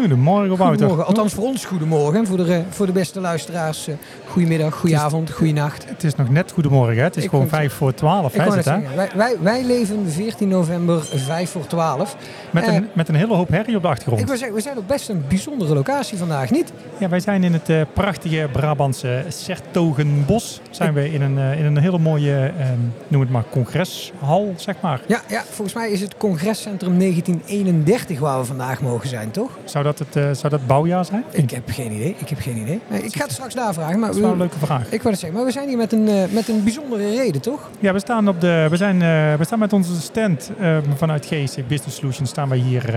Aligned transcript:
Goedemorgen 0.00 0.56
Wouter. 0.56 0.68
Goedemorgen. 0.68 1.06
Althans 1.06 1.34
voor 1.34 1.44
ons 1.44 1.64
goedemorgen. 1.64 2.26
Voor 2.26 2.36
de, 2.36 2.62
voor 2.68 2.86
de 2.86 2.92
beste 2.92 3.20
luisteraars, 3.20 3.88
uh, 3.88 3.94
goedemiddag, 4.26 4.74
goedenavond, 4.74 5.30
goeienacht. 5.30 5.88
Het 5.88 6.04
is 6.04 6.14
nog 6.14 6.30
net 6.30 6.52
goedemorgen, 6.52 6.96
hè? 6.96 7.02
het 7.02 7.16
is 7.16 7.24
Ik 7.24 7.30
gewoon 7.30 7.48
vijf 7.48 7.72
voor 7.72 7.94
twaalf. 7.94 8.32
Hè, 8.32 8.42
het, 8.42 8.64
hè? 8.64 8.80
wij, 8.96 9.10
wij, 9.14 9.36
wij 9.40 9.64
leven 9.64 10.10
14 10.10 10.48
november 10.48 11.04
5 11.04 11.50
voor 11.50 11.66
12. 11.66 12.16
Met, 12.50 12.66
Eh, 12.66 12.74
een, 12.74 12.88
met 12.92 13.08
een 13.08 13.14
hele 13.14 13.34
hoop 13.34 13.48
herrie 13.48 13.76
op 13.76 13.82
de 13.82 13.88
achtergrond. 13.88 14.20
Ik 14.20 14.26
wil 14.26 14.36
zeggen, 14.36 14.56
we 14.56 14.62
zijn 14.62 14.78
op 14.78 14.88
best 14.88 15.08
een 15.08 15.24
bijzondere 15.28 15.74
locatie 15.74 16.18
vandaag, 16.18 16.50
niet? 16.50 16.72
Ja, 16.98 17.08
wij 17.08 17.20
zijn 17.20 17.44
in 17.44 17.52
het 17.52 17.68
eh, 17.68 17.80
prachtige 17.92 18.48
Brabantse 18.52 19.24
Sertogenbos. 19.28 20.60
Zijn 20.70 20.94
we 20.94 21.12
in 21.12 21.22
een, 21.22 21.38
eh, 21.38 21.58
in 21.58 21.64
een 21.64 21.78
hele 21.78 21.98
mooie, 21.98 22.52
eh, 22.58 22.66
noem 23.08 23.20
het 23.20 23.30
maar, 23.30 23.44
congreshal, 23.50 24.54
zeg 24.56 24.74
maar. 24.80 25.00
Ja, 25.06 25.20
ja, 25.28 25.42
volgens 25.50 25.76
mij 25.76 25.90
is 25.90 26.00
het 26.00 26.16
congrescentrum 26.16 26.98
1931 26.98 28.18
waar 28.18 28.38
we 28.38 28.44
vandaag 28.44 28.80
mogen 28.80 29.08
zijn, 29.08 29.30
toch? 29.30 29.58
Zou 29.64 29.84
dat 29.88 29.98
het, 29.98 30.16
eh, 30.16 30.22
zou 30.32 30.48
dat 30.48 30.66
bouwjaar 30.66 31.04
zijn? 31.04 31.24
Ik 31.30 31.50
heb 31.50 31.70
geen 31.70 31.92
idee. 31.92 32.14
Ik 32.18 32.28
heb 32.28 32.38
geen 32.40 32.56
idee. 32.56 32.80
Nee, 32.88 33.02
ik 33.02 33.14
ga 33.16 33.22
het 33.22 33.32
straks 33.32 33.54
navragen. 33.54 33.98
Maar 33.98 34.06
Dat 34.08 34.16
is 34.16 34.22
wel 34.22 34.30
een 34.32 34.36
we, 34.38 34.42
leuke 34.42 34.58
vraag. 34.66 34.82
ik 34.90 35.02
wou 35.02 35.10
het 35.10 35.18
zeggen, 35.18 35.32
maar 35.38 35.46
we 35.46 35.52
zijn 35.52 35.68
hier 35.68 35.76
met 35.76 35.92
een, 35.92 36.08
eh, 36.08 36.22
met 36.30 36.48
een 36.48 36.62
bijzondere 36.64 37.10
reden, 37.16 37.40
toch? 37.40 37.70
Ja, 37.80 37.92
we 37.92 37.98
staan, 37.98 38.28
op 38.28 38.40
de, 38.40 38.66
we 38.70 38.76
zijn, 38.76 39.02
eh, 39.02 39.34
we 39.34 39.44
staan 39.44 39.58
met 39.58 39.72
onze 39.72 40.00
stand 40.00 40.50
eh, 40.60 40.76
vanuit 40.96 41.26
GSC 41.26 41.66
Business 41.68 41.96
Solutions. 41.96 42.30
Staan 42.30 42.48
wij 42.48 42.58
hier 42.58 42.94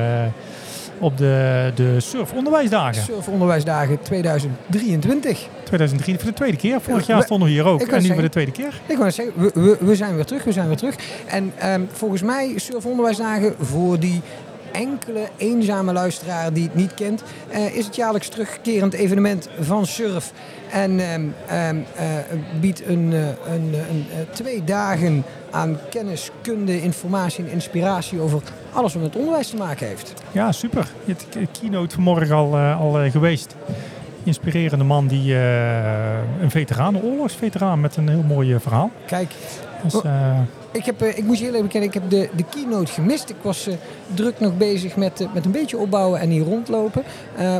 op 0.99 1.17
de, 1.17 1.71
de 1.75 1.99
surfonderwijsdagen. 1.99 3.01
Surfonderwijsdagen 3.03 4.01
2023. 4.01 5.47
2003 5.63 6.15
voor 6.17 6.25
de 6.29 6.33
tweede 6.33 6.57
keer. 6.57 6.81
Vorig 6.81 6.99
Ja, 7.01 7.07
jaar 7.07 7.17
we- 7.17 7.23
stonden 7.23 7.47
we 7.47 7.53
hier 7.53 7.65
ook. 7.65 7.79
En 7.81 7.85
nu 7.85 7.91
zeggen- 7.91 8.13
voor 8.13 8.21
de 8.23 8.29
tweede 8.29 8.51
keer. 8.51 8.81
Ik 8.85 8.97
wou 8.97 9.11
zeggen, 9.11 9.33
we, 9.37 9.51
we, 9.53 9.77
we 9.79 9.95
zijn 9.95 10.15
weer 10.15 10.25
terug, 10.25 10.43
we 10.43 10.51
zijn 10.51 10.67
weer 10.67 10.77
terug. 10.77 10.95
En 11.27 11.53
ehm, 11.57 11.81
volgens 11.91 12.21
mij, 12.21 12.53
surfonderwijsdagen 12.55 13.55
voor 13.59 13.99
die 13.99 14.21
enkele 14.71 15.27
eenzame 15.37 15.93
luisteraar 15.93 16.53
die 16.53 16.63
het 16.63 16.75
niet 16.75 16.93
kent, 16.93 17.23
eh, 17.47 17.75
is 17.75 17.85
het 17.85 17.95
jaarlijks 17.95 18.29
terugkerend 18.29 18.93
evenement 18.93 19.49
van 19.59 19.85
Surf. 19.85 20.31
En 20.71 20.99
ehm, 20.99 21.21
ehm, 21.47 21.77
eh, 21.95 22.05
biedt 22.59 22.87
een, 22.87 23.13
eh, 23.13 23.53
een, 23.53 23.73
een, 23.89 24.05
twee 24.33 24.63
dagen 24.63 25.23
aan 25.51 25.77
kennis, 25.89 26.29
kunde, 26.41 26.81
informatie 26.81 27.43
en 27.43 27.51
inspiratie 27.51 28.19
over 28.19 28.41
alles 28.73 28.93
wat 28.93 29.03
met 29.03 29.15
onderwijs 29.15 29.49
te 29.49 29.55
maken 29.55 29.87
heeft. 29.87 30.13
Ja, 30.31 30.51
super. 30.51 30.87
Je 31.05 31.13
hebt 31.13 31.33
de 31.33 31.47
keynote 31.59 31.95
vanmorgen 31.95 32.35
al, 32.35 32.57
al 32.57 33.09
geweest. 33.09 33.55
Inspirerende 34.23 34.83
man, 34.83 35.07
die, 35.07 35.35
een 36.41 36.51
veteraan, 36.51 36.95
een 36.95 37.01
oorlogsveteraan 37.01 37.79
met 37.79 37.95
een 37.95 38.09
heel 38.09 38.23
mooi 38.23 38.59
verhaal. 38.59 38.91
Kijk, 39.05 39.33
Dus, 39.83 40.01
Ik, 40.71 40.85
heb, 40.85 41.01
eh, 41.01 41.17
ik 41.17 41.23
moet 41.23 41.37
je 41.37 41.43
heel 41.43 41.53
even 41.53 41.65
bekennen, 41.65 41.89
ik 41.89 41.95
heb 41.95 42.09
de, 42.09 42.29
de 42.35 42.43
keynote 42.49 42.91
gemist. 42.91 43.29
Ik 43.29 43.35
was 43.41 43.67
eh, 43.67 43.73
druk 44.13 44.39
nog 44.39 44.57
bezig 44.57 44.95
met, 44.95 45.21
eh, 45.21 45.27
met 45.33 45.45
een 45.45 45.51
beetje 45.51 45.77
opbouwen 45.77 46.19
en 46.19 46.29
hier 46.29 46.43
rondlopen. 46.43 47.03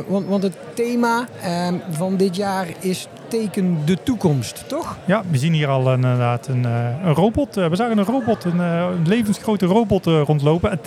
Want, 0.06 0.26
want 0.26 0.42
het 0.42 0.56
thema 0.74 1.26
eh, 1.42 1.68
van 1.90 2.16
dit 2.16 2.36
jaar 2.36 2.66
is 2.80 3.08
teken 3.28 3.78
de 3.84 4.02
toekomst, 4.02 4.64
toch? 4.66 4.98
ja, 5.04 5.22
we 5.30 5.38
zien 5.38 5.52
hier 5.52 5.68
al 5.68 5.92
inderdaad 5.92 6.46
een, 6.46 6.64
een 6.64 7.14
robot. 7.14 7.54
We 7.54 7.76
zagen 7.76 7.98
een 7.98 8.04
robot, 8.04 8.44
een, 8.44 8.58
een 8.58 9.08
levensgrote 9.08 9.66
robot 9.66 10.06
rondlopen. 10.06 10.80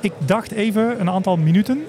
Ik 0.00 0.12
dacht 0.18 0.52
even, 0.52 1.00
een 1.00 1.10
aantal 1.10 1.36
minuten, 1.36 1.84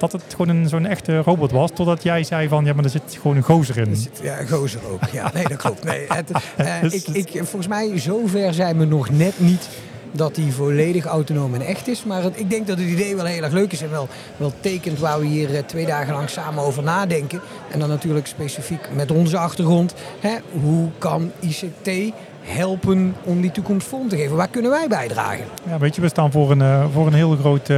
dat 0.00 0.12
het 0.12 0.22
gewoon 0.30 0.48
een, 0.48 0.68
zo'n 0.68 0.86
echte 0.86 1.18
robot 1.18 1.50
was. 1.50 1.70
Totdat 1.74 2.02
jij 2.02 2.22
zei 2.24 2.48
van, 2.48 2.64
ja, 2.64 2.72
maar 2.74 2.84
er 2.84 2.90
zit 2.90 3.18
gewoon 3.20 3.36
een 3.36 3.42
gozer 3.42 3.78
in. 3.78 3.96
Ja, 4.22 4.36
gozer 4.50 4.80
ook. 4.92 5.00
Ja, 5.12 5.30
nee, 5.34 5.48
dat 5.48 5.56
klopt. 5.56 5.84
Nee, 5.84 6.06
het, 6.08 6.30
eh, 6.56 6.80
Dus- 6.80 7.04
ik, 7.04 7.08
ik, 7.08 7.30
volgens 7.34 7.66
mij, 7.66 7.98
zover 7.98 8.54
zijn 8.54 8.78
we 8.78 8.84
nog 8.84 9.10
net 9.10 9.32
niet 9.40 9.68
dat 10.12 10.34
die 10.34 10.52
volledig 10.52 11.04
autonoom 11.04 11.54
en 11.54 11.60
echt 11.60 11.88
is. 11.88 12.04
Maar 12.04 12.22
het- 12.22 12.38
ik 12.38 12.50
denk 12.50 12.66
dat 12.66 12.78
het 12.78 12.86
idee 12.88 13.16
wel 13.16 13.24
heel 13.24 13.42
erg 13.42 13.52
leuk 13.52 13.72
is 13.72 13.82
en 13.82 13.90
wel, 13.90 14.08
wel 14.36 14.52
tekent 14.60 14.98
waar 14.98 15.20
we 15.20 15.26
hier 15.26 15.54
eh, 15.54 15.62
twee 15.66 15.86
dagen 15.86 16.14
lang 16.14 16.28
samen 16.28 16.64
over 16.64 16.82
nadenken. 16.82 17.40
En 17.70 17.78
dan 17.78 17.88
natuurlijk 17.88 18.26
specifiek 18.26 18.88
met 18.94 19.10
onze 19.10 19.38
achtergrond. 19.38 19.94
Hè, 20.20 20.36
hoe 20.62 20.88
kan 20.98 21.30
ICT 21.40 22.12
helpen 22.42 23.14
om 23.24 23.40
die 23.40 23.50
toekomst 23.50 23.86
vorm 23.86 24.08
te 24.08 24.16
geven? 24.16 24.36
Waar 24.36 24.48
kunnen 24.48 24.70
wij 24.70 24.88
bijdragen? 24.88 25.44
Ja, 25.68 25.78
weet 25.78 25.94
je, 25.94 26.00
we 26.00 26.08
staan 26.08 26.32
voor 26.32 26.50
een, 26.50 26.62
eh, 26.62 26.84
voor 26.92 27.06
een 27.06 27.14
heel 27.14 27.36
groot, 27.36 27.70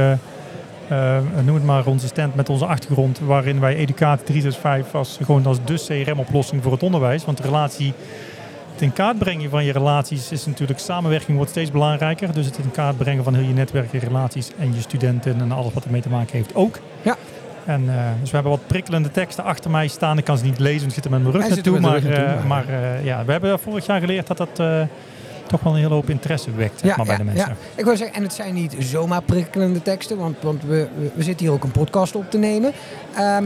eh, 0.87 1.17
noem 1.45 1.55
het 1.55 1.63
maar, 1.63 1.85
onze 1.85 2.07
stand 2.07 2.35
met 2.35 2.49
onze 2.49 2.65
achtergrond. 2.65 3.19
Waarin 3.19 3.59
wij 3.59 3.75
Educatie 3.75 4.25
365 4.25 4.95
als, 4.95 5.17
gewoon 5.23 5.45
als 5.45 5.57
de 5.65 6.03
CRM-oplossing 6.03 6.63
voor 6.63 6.71
het 6.71 6.83
onderwijs. 6.83 7.25
Want 7.25 7.37
de 7.37 7.43
relatie, 7.43 7.93
het 8.71 8.81
in 8.81 8.93
kaart 8.93 9.17
brengen 9.17 9.49
van 9.49 9.65
je 9.65 9.71
relaties 9.71 10.31
is 10.31 10.45
natuurlijk, 10.45 10.79
samenwerking 10.79 11.35
wordt 11.35 11.51
steeds 11.51 11.71
belangrijker. 11.71 12.33
Dus 12.33 12.45
het 12.45 12.57
in 12.57 12.71
kaart 12.71 12.97
brengen 12.97 13.23
van 13.23 13.35
heel 13.35 13.47
je 13.47 13.53
netwerk, 13.53 13.91
je 13.91 13.99
relaties 13.99 14.51
en 14.59 14.73
je 14.73 14.81
studenten 14.81 15.41
en 15.41 15.51
alles 15.51 15.73
wat 15.73 15.85
ermee 15.85 16.01
te 16.01 16.09
maken 16.09 16.35
heeft 16.35 16.55
ook. 16.55 16.79
Ja. 17.01 17.17
En, 17.65 17.89
eh, 17.89 17.95
dus 18.19 18.29
we 18.29 18.35
hebben 18.35 18.51
wat 18.51 18.67
prikkelende 18.67 19.11
teksten 19.11 19.43
achter 19.43 19.71
mij 19.71 19.87
staan. 19.87 20.17
Ik 20.17 20.23
kan 20.23 20.37
ze 20.37 20.43
niet 20.43 20.59
lezen, 20.59 20.79
want 20.79 20.89
ik 20.89 21.03
zit 21.03 21.05
er 21.05 21.11
met 21.11 21.21
mijn 21.21 21.33
rug 21.35 21.49
naartoe. 21.49 21.79
Maar, 21.79 22.05
eh, 22.05 22.45
maar 22.45 22.67
eh, 22.67 23.05
ja, 23.05 23.25
we 23.25 23.31
hebben 23.31 23.59
vorig 23.59 23.85
jaar 23.85 23.99
geleerd 23.99 24.27
dat 24.27 24.37
dat 24.37 24.87
toch 25.47 25.61
wel 25.61 25.73
een 25.73 25.79
hele 25.79 25.93
hoop 25.93 26.09
interesse 26.09 26.51
wekt 26.51 26.79
zeg 26.79 26.97
maar, 26.97 27.05
bij 27.05 27.17
de 27.17 27.23
mensen. 27.23 27.49
ja. 27.49 27.55
Ik 27.75 27.85
wil 27.85 27.97
zeggen, 27.97 28.15
en 28.15 28.23
het 28.23 28.33
zijn 28.33 28.53
niet 28.53 28.75
zomaar 28.79 29.21
prikkelende 29.21 29.81
teksten, 29.81 30.17
want, 30.17 30.35
want 30.41 30.63
we, 30.63 30.87
we, 31.15 31.23
zitten 31.23 31.45
hier 31.45 31.55
ook 31.55 31.63
een 31.63 31.71
podcast 31.71 32.15
op 32.15 32.31
te 32.31 32.37
nemen. 32.37 32.73
Ehm. 33.15 33.45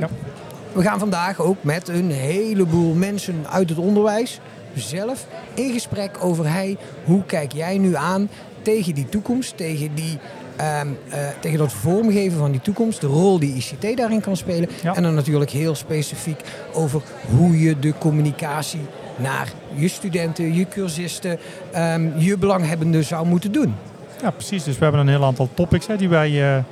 We 0.74 0.84
gaan 0.84 1.00
vandaag 1.00 1.41
ook 1.41 1.63
met 1.63 1.88
een 1.88 2.12
heleboel 2.12 2.94
mensen 2.94 3.46
uit 3.50 3.69
het 3.69 3.78
onderwijs 3.78 4.40
zelf 4.74 5.28
in 5.53 5.74
gesprek 5.74 6.18
over 6.24 6.52
hey, 6.52 6.78
hoe 7.03 7.24
kijk 7.25 7.53
jij 7.53 7.78
nu 7.78 7.96
aan 7.96 8.29
tegen 8.62 8.94
die 8.94 9.09
toekomst, 9.09 9.58
tegen, 9.58 9.96
die, 9.96 10.18
ehm, 10.56 10.88
eh, 11.09 11.19
tegen 11.40 11.58
dat 11.58 11.74
vormgeven 11.74 12.38
van 12.38 12.52
die 12.52 12.62
toekomst, 12.62 13.02
de 13.02 13.08
rol 13.08 13.40
die 13.40 13.56
ICT 13.56 13.97
daarin 13.97 14.22
kan 14.22 14.38
spelen. 14.38 14.69
Ja. 14.84 14.96
En 14.96 15.03
dan 15.03 15.14
natuurlijk 15.14 15.52
heel 15.52 15.75
specifiek 15.75 16.41
over 16.74 17.02
hoe 17.38 17.59
je 17.59 17.79
de 17.79 17.94
communicatie 17.97 18.81
naar 19.17 19.47
je 19.73 19.88
studenten, 19.88 20.53
je 20.53 20.67
cursisten, 20.67 21.39
ehm, 21.72 22.19
je 22.19 22.38
belanghebbenden 22.38 23.03
zou 23.03 23.28
moeten 23.28 23.51
doen. 23.51 23.75
Ja, 24.22 24.31
precies. 24.31 24.63
Dus 24.63 24.78
we 24.78 24.83
hebben 24.83 25.01
een 25.01 25.07
heel 25.07 25.25
aantal 25.25 25.50
topics 25.53 25.88
hè, 25.88 25.95
die 25.95 26.09
wij 26.09 26.55
eh, 26.55 26.63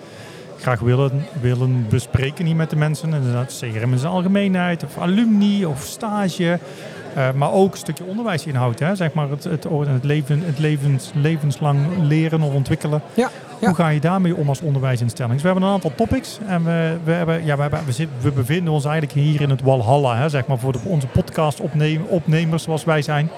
graag 0.60 0.80
willen, 0.80 1.26
willen 1.42 1.86
bespreken 1.90 2.46
hier 2.46 2.56
met 2.56 2.70
de 2.70 2.76
mensen. 2.76 3.14
Inderdaad, 3.14 3.58
CRM 3.60 3.92
in 3.92 3.98
zijn 3.98 4.12
algemeenheid, 4.12 4.84
of 4.84 4.98
alumni, 4.98 5.66
of 5.66 5.84
stage. 5.84 6.60
Eh, 7.16 7.32
maar 7.32 7.52
ook 7.52 7.72
een 7.72 7.78
stukje 7.78 8.04
onderwijsinhoud. 8.04 8.80
Hè? 8.80 8.96
Zeg 8.96 9.14
maar 9.14 9.30
het, 9.30 9.44
het, 9.44 9.64
het, 9.64 10.04
leven, 10.04 10.42
het 10.46 10.60
levens, 10.60 11.12
levenslang 11.14 11.80
leren 12.02 12.42
of 12.42 12.54
ontwikkelen. 12.54 13.02
Ja, 13.14 13.30
Hoe 13.60 13.76
ga 13.76 13.88
je 13.90 14.00
daarmee 14.00 14.36
om 14.36 14.50
als 14.50 14.62
onderwijsinstelling? 14.62 15.34
Dus 15.34 15.42
we 15.42 15.48
hebben 15.48 15.68
een 15.68 15.74
aantal 15.74 15.92
topics. 15.96 16.40
En 16.48 16.64
we, 16.64 16.98
we, 17.04 17.12
hebben, 17.12 17.46
ja, 17.46 17.56
we, 17.56 17.62
hebben, 17.62 17.86
we, 17.86 17.92
zit- 17.92 18.10
we 18.22 18.32
bevinden 18.32 18.74
ons 18.74 18.86
eigenlijk 18.86 19.20
hier 19.28 19.42
in 19.42 19.50
het 19.50 19.62
Walhalla. 19.62 20.18
Hè? 20.18 20.30
Zeg 20.30 20.48
maar 20.48 20.58
voor 20.58 20.72
de, 20.72 20.80
onze 20.84 21.08
podcast 21.08 21.60
opnemen, 22.10 22.60
zoals 22.60 22.84
wij 22.84 23.02
zijn. 23.02 23.30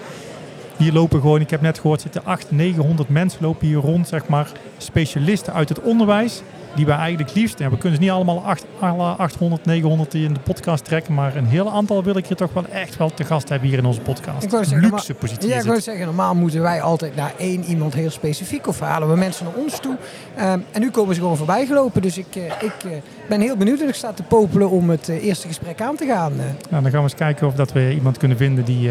Hier 0.77 0.93
lopen 0.93 1.21
gewoon, 1.21 1.41
ik 1.41 1.49
heb 1.49 1.61
net 1.61 1.79
gehoord, 1.79 2.01
zitten 2.01 2.25
800, 2.25 2.51
900 2.51 3.09
mensen 3.09 3.39
lopen 3.41 3.67
hier 3.67 3.77
rond, 3.77 4.07
zeg 4.07 4.27
maar, 4.27 4.51
specialisten 4.77 5.53
uit 5.53 5.69
het 5.69 5.81
onderwijs. 5.81 6.41
Die 6.77 6.85
wij 6.85 6.95
eigenlijk 6.97 7.33
liefst, 7.33 7.59
ja, 7.59 7.69
we 7.69 7.77
kunnen 7.77 7.97
ze 7.97 8.03
niet 8.03 8.13
allemaal 8.13 8.43
acht, 8.45 8.65
alle 8.79 9.03
800, 9.03 9.65
900 9.65 10.13
in 10.13 10.33
de 10.33 10.39
podcast 10.39 10.85
trekken, 10.85 11.13
maar 11.13 11.35
een 11.35 11.45
heel 11.45 11.71
aantal 11.71 12.03
wil 12.03 12.17
ik 12.17 12.25
hier 12.27 12.37
toch 12.37 12.53
wel 12.53 12.65
echt 12.71 12.97
wel 12.97 13.09
te 13.13 13.23
gast 13.23 13.49
hebben 13.49 13.69
hier 13.69 13.77
in 13.77 13.85
onze 13.85 14.01
podcast. 14.01 14.43
Ik 14.43 14.49
zeggen, 14.49 14.79
Luxe 14.79 14.81
normaal- 14.81 15.15
positie 15.19 15.49
Ja, 15.49 15.59
ik 15.59 15.63
het. 15.63 15.83
zeggen, 15.83 16.05
normaal 16.05 16.35
moeten 16.35 16.61
wij 16.61 16.81
altijd 16.81 17.15
naar 17.15 17.31
één 17.37 17.63
iemand 17.63 17.93
heel 17.93 18.09
specifiek 18.09 18.67
of 18.67 18.79
halen 18.79 19.09
we 19.09 19.15
mensen 19.15 19.45
naar 19.45 19.53
ons 19.63 19.79
toe. 19.79 19.95
Ehm, 20.35 20.59
en 20.71 20.81
nu 20.81 20.89
komen 20.91 21.15
ze 21.15 21.21
gewoon 21.21 21.37
voorbij 21.37 21.65
gelopen. 21.65 22.01
Dus 22.01 22.17
ik, 22.17 22.35
eh, 22.35 22.43
ik 22.43 22.83
eh, 22.83 22.91
ben 23.29 23.41
heel 23.41 23.57
benieuwd 23.57 23.81
en 23.81 23.87
ik 23.87 23.95
sta 23.95 24.11
te 24.13 24.23
popelen 24.23 24.69
om 24.69 24.89
het 24.89 25.09
eh, 25.09 25.23
eerste 25.25 25.47
gesprek 25.47 25.81
aan 25.81 25.95
te 25.95 26.05
gaan. 26.05 26.33
Nou, 26.35 26.49
dan 26.69 26.81
gaan 26.81 26.91
we 26.91 26.97
eens 26.97 27.15
kijken 27.15 27.47
of 27.47 27.53
dat 27.53 27.71
we 27.71 27.93
iemand 27.93 28.17
kunnen 28.17 28.37
vinden 28.37 28.65
die, 28.65 28.89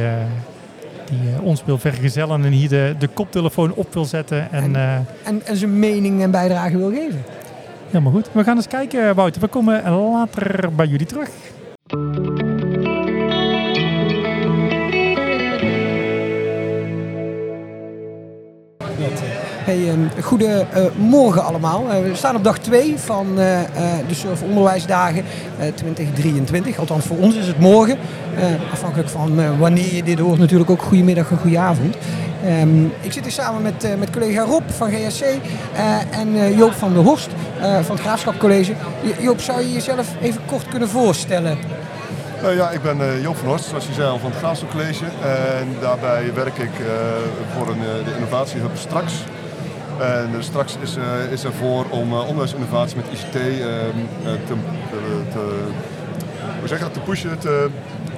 die 1.10 1.18
ons 1.42 1.62
wil 1.64 1.78
vergezellen 1.78 2.44
en 2.44 2.52
hier 2.52 2.68
de, 2.68 2.94
de 2.98 3.08
koptelefoon 3.08 3.72
op 3.74 3.94
wil 3.94 4.04
zetten. 4.04 4.52
En, 4.52 4.76
En- 4.76 5.06
en, 5.24 5.42
en 5.46 5.56
zijn 5.56 5.78
mening 5.78 6.22
en 6.22 6.30
bijdrage 6.30 6.76
wil 6.76 6.90
geven. 6.90 7.24
Helemaal 7.86 8.12
goed. 8.12 8.28
We 8.32 8.44
gaan 8.44 8.56
eens 8.56 8.68
kijken, 8.68 9.14
Wouter. 9.14 9.40
We 9.40 9.48
komen 9.48 9.90
later 9.90 10.74
bij 10.74 10.86
jullie 10.86 11.06
terug. 11.06 11.28
Hey, 19.66 19.88
ehm, 19.88 20.22
goedemorgen 20.22 21.44
allemaal. 21.44 21.90
Eh, 21.90 22.02
we 22.02 22.14
staan 22.14 22.36
op 22.36 22.44
dag 22.44 22.58
2 22.58 22.98
van 22.98 23.38
eh, 23.38 23.62
eh, 23.62 23.68
de 24.08 24.14
Surf 24.14 24.42
Onderwijsdagen 24.42 25.24
eh, 25.58 25.68
2023. 25.74 26.78
Althans, 26.78 27.04
voor 27.04 27.16
ons 27.18 27.34
is 27.36 27.46
het 27.46 27.58
morgen. 27.58 27.98
Eh, 28.36 28.72
afhankelijk 28.72 29.08
van 29.08 29.40
eh, 29.40 29.58
wanneer 29.58 29.94
je 29.94 30.02
dit 30.02 30.18
hoort, 30.18 30.38
natuurlijk 30.38 30.70
ook 30.70 30.82
goedemiddag 30.82 31.30
en 31.30 31.36
goede 31.36 31.58
avond. 31.58 31.96
Ehm, 32.44 32.84
ik 32.84 33.12
zit 33.12 33.22
hier 33.22 33.32
samen 33.32 33.62
met, 33.62 33.84
eh, 33.84 33.94
met 33.98 34.10
collega 34.10 34.42
Rob 34.42 34.62
van 34.70 34.90
GSC 34.90 35.20
eh, 35.22 35.38
en 36.18 36.34
eh, 36.34 36.56
Joop 36.58 36.72
van 36.72 36.92
der 36.94 37.02
Horst 37.02 37.28
van 37.60 37.96
het 37.96 38.00
Graafschap 38.00 38.38
College. 38.38 38.72
Jo- 39.02 39.22
Joop, 39.22 39.40
zou 39.40 39.60
je 39.60 39.72
jezelf 39.72 40.06
even 40.22 40.40
kort 40.46 40.68
kunnen 40.68 40.88
voorstellen? 40.88 41.58
Ja, 42.56 42.70
ik 42.70 42.82
ben 42.82 43.20
Joop 43.22 43.36
van 43.36 43.48
Horst, 43.48 43.64
zoals 43.64 43.86
je 43.86 43.92
zei 43.92 44.18
van 44.20 44.30
het 44.30 44.38
Graafstok 44.38 44.70
College. 44.70 45.04
En 45.58 45.68
daarbij 45.80 46.34
werk 46.34 46.58
ik 46.58 46.70
voor 47.56 47.68
een, 47.68 47.78
de 48.04 48.14
innovatiehub 48.14 48.70
straks. 48.76 49.12
En 50.00 50.30
straks 50.38 50.76
is, 50.82 50.96
is 51.30 51.44
er 51.44 51.52
voor 51.52 51.84
om 51.90 52.12
onderwijsinnovatie 52.12 52.96
met 52.96 53.04
ICT 53.12 53.34
ehm, 53.36 53.60
eh, 54.24 54.32
te, 54.46 54.54
te, 55.32 55.64
hoe 56.58 56.68
zeg 56.68 56.78
te 56.78 57.00
pushen, 57.00 57.38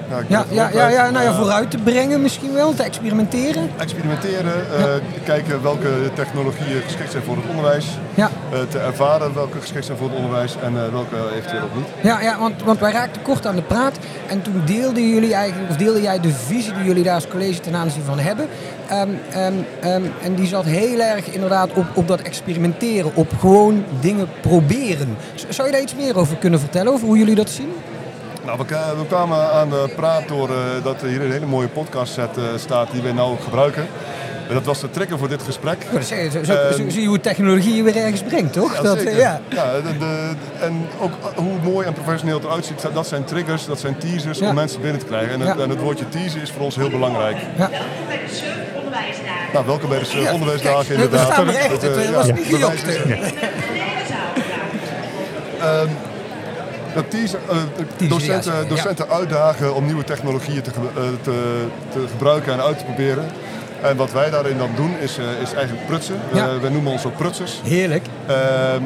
nou, 0.08 0.22
Ja, 0.28 0.44
ja, 0.50 0.70
ja, 0.72 0.88
ja, 0.88 1.10
nou 1.10 1.24
ja, 1.24 1.30
Eh, 1.30 1.36
vooruit 1.38 1.70
te 1.70 1.78
brengen 1.78 2.22
misschien 2.22 2.52
wel, 2.52 2.74
te 2.74 2.82
experimenteren. 2.82 3.70
experimenteren, 3.76 4.52
eh, 4.76 4.84
kijken 5.24 5.62
welke 5.62 5.88
technologieën 6.14 6.82
geschikt 6.82 7.10
zijn 7.10 7.22
voor 7.22 7.36
het 7.36 7.44
onderwijs, 7.48 7.86
Ja, 8.14 8.30
eh, 8.52 8.58
te 8.68 8.78
ervaren 8.78 9.34
welke 9.34 9.60
geschikt 9.60 9.84
zijn 9.84 9.98
voor 9.98 10.08
het 10.08 10.16
onderwijs 10.16 10.56
en 10.62 10.76
eh, 10.76 10.92
welke 10.92 11.16
eventueel 11.36 11.62
ook 11.62 11.74
niet. 11.76 11.86
ja, 12.02 12.20
ja 12.20 12.38
want, 12.38 12.62
want 12.64 12.80
wij 12.80 12.92
raakten 12.92 13.22
kort 13.22 13.46
aan 13.46 13.56
de 13.56 13.62
praat 13.62 13.98
en 14.28 14.42
toen 14.42 14.62
deelden 14.64 15.08
jullie 15.08 15.34
eigenlijk, 15.34 15.70
of 15.70 15.76
deelde 15.76 16.02
jij 16.02 16.20
de 16.20 16.32
visie 16.32 16.72
die 16.72 16.84
jullie 16.84 17.02
daar 17.02 17.14
als 17.14 17.28
college 17.28 17.60
ten 17.60 17.74
aanzien 17.76 18.02
van 18.04 18.18
hebben. 18.18 18.46
Ehm, 18.88 19.08
ehm, 19.30 19.52
ehm, 19.80 20.02
en 20.22 20.34
die 20.34 20.46
zat 20.46 20.64
heel 20.64 21.00
erg 21.00 21.26
inderdaad 21.30 21.68
op, 21.74 21.86
op 21.94 22.08
dat 22.08 22.20
experimenteren, 22.20 23.10
op 23.14 23.28
gewoon 23.40 23.84
dingen 24.00 24.28
proberen. 24.40 25.16
Z- 25.34 25.44
Zou 25.48 25.66
je 25.68 25.72
daar 25.74 25.82
iets 25.82 25.94
meer 25.94 26.16
over 26.18 26.36
kunnen 26.36 26.60
vertellen, 26.60 26.92
over 26.92 27.06
hoe 27.06 27.18
jullie 27.18 27.34
dat 27.34 27.50
zien? 27.50 27.72
Nou, 28.48 28.60
we, 28.98 29.06
kwamen 29.08 29.52
aan 29.52 29.68
de 29.70 29.88
praat 29.96 30.28
door 30.28 30.48
eh, 30.50 30.56
dat 30.82 31.02
er 31.02 31.08
hier 31.08 31.20
een 31.22 31.32
hele 31.32 31.46
mooie 31.46 31.68
podcast 31.68 32.12
set 32.12 32.36
eh, 32.36 32.42
staat 32.56 32.90
die 32.92 33.02
wij 33.02 33.12
nou 33.12 33.30
ook 33.30 33.42
gebruiken. 33.42 33.86
En 34.48 34.54
dat 34.54 34.64
was 34.64 34.80
de 34.80 34.90
trigger 34.90 35.18
voor 35.18 35.28
dit 35.28 35.42
gesprek. 35.42 35.76
Zo, 35.92 36.00
zo, 36.00 36.38
Ehm, 36.38 36.72
zo 36.76 36.88
zie 36.88 37.00
je 37.00 37.06
hoe 37.06 37.20
technologie 37.20 37.74
je 37.74 37.82
weer 37.82 37.96
ergens 37.96 38.22
brengt, 38.22 38.52
toch? 38.52 38.74
Ja, 38.76 38.82
dat, 38.82 38.96
eh, 38.96 39.02
zeker. 39.02 39.18
ja. 39.18 39.40
Ja, 39.48 39.64
de, 39.80 39.98
de- 39.98 40.34
en 40.60 40.86
ook 41.00 41.12
hoe 41.34 41.52
mooi 41.62 41.86
en 41.86 41.92
professioneel 41.92 42.36
het 42.36 42.44
eruit 42.44 42.64
ziet, 42.64 42.86
dat 42.94 43.06
zijn 43.06 43.24
triggers, 43.24 43.66
dat 43.66 43.80
zijn 43.80 43.98
teasers 43.98 44.38
Ja. 44.38 44.48
om 44.48 44.54
mensen 44.54 44.80
binnen 44.80 45.00
te 45.00 45.06
krijgen. 45.06 45.32
En 45.32 45.40
het, 45.40 45.56
Ja. 45.56 45.62
en 45.64 45.70
het 45.70 45.80
woordje 45.80 46.08
teaser 46.08 46.42
is 46.42 46.50
voor 46.50 46.62
ons 46.62 46.76
heel 46.76 46.90
belangrijk. 46.90 47.36
Ja. 47.56 47.68
Welkom 47.70 48.06
bij 48.08 48.18
de 48.28 48.34
SURF 48.34 48.76
onderwijsdagen. 48.76 49.52
Nou, 49.52 49.66
welkom 49.66 49.88
bij 49.88 49.98
de 49.98 50.20
Ja, 50.20 50.32
onderwijsdagen 50.32 50.86
kijk, 50.86 51.00
inderdaad. 51.00 51.26
We 51.26 51.32
staan 51.32 51.48
er 51.48 51.54
echt, 51.54 51.80
Dat, 51.80 52.14
was 52.14 52.26
ja, 52.26 52.34
niet 52.34 52.50
bewijs 52.50 52.82
Dat 56.98 57.10
teaser, 57.10 57.38
eh, 57.48 58.08
docenten, 58.08 58.52
ja, 58.52 58.58
ja. 58.60 58.68
docenten 58.68 59.08
uitdagen 59.08 59.74
om 59.74 59.84
nieuwe 59.84 60.04
technologieën 60.04 60.62
te, 60.62 60.70
eh, 60.70 61.02
te, 61.22 61.66
te 61.92 62.04
gebruiken 62.10 62.52
en 62.52 62.60
uit 62.62 62.78
te 62.78 62.84
proberen. 62.84 63.24
En 63.82 63.96
wat 63.96 64.12
wij 64.12 64.30
daarin 64.30 64.58
dan 64.58 64.70
doen 64.76 64.96
is, 65.00 65.18
eh, 65.18 65.24
is 65.42 65.52
eigenlijk 65.52 65.86
prutsen. 65.86 66.20
Ja. 66.32 66.60
Wij 66.60 66.70
noemen 66.70 66.92
ons 66.92 67.04
ook 67.04 67.16
prutsers. 67.16 67.60
Heerlijk. 67.64 68.06
Ehm, 68.26 68.82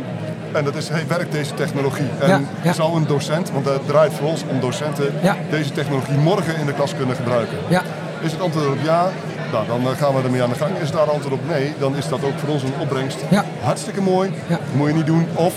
en 0.52 0.64
dat 0.64 0.74
is, 0.74 0.88
hey, 0.88 1.04
werkt 1.08 1.32
deze 1.32 1.54
technologie? 1.54 2.08
En 2.20 2.48
zou 2.74 2.96
een 2.96 3.06
docent, 3.06 3.50
want 3.50 3.64
het 3.64 3.86
draait 3.86 4.12
voor 4.12 4.28
ons 4.28 4.42
om 4.48 4.60
docenten, 4.60 5.14
deze 5.50 5.72
technologie 5.72 6.16
morgen 6.16 6.56
in 6.56 6.66
de 6.66 6.72
klas 6.72 6.94
kunnen 6.96 7.16
gebruiken? 7.16 7.56
Ja. 7.68 7.82
Is 8.20 8.32
het 8.32 8.40
antwoord 8.40 8.66
op 8.66 8.82
ja? 8.84 9.10
Nou, 9.52 9.82
dan 9.82 9.96
gaan 9.96 10.14
we 10.14 10.22
ermee 10.22 10.42
aan 10.42 10.48
de 10.48 10.54
gang. 10.54 10.78
Is 10.78 10.90
daar 10.90 11.10
antwoord 11.10 11.34
op 11.34 11.48
nee, 11.48 11.74
dan 11.78 11.96
is 11.96 12.08
dat 12.08 12.24
ook 12.24 12.38
voor 12.38 12.48
ons 12.48 12.62
een 12.62 12.74
opbrengst. 12.78 13.18
Ja. 13.30 13.44
Hartstikke 13.62 14.00
mooi, 14.00 14.30
Ja. 14.46 14.58
moet 14.72 14.88
je 14.88 14.94
niet 14.94 15.06
doen. 15.06 15.26
Of, 15.34 15.54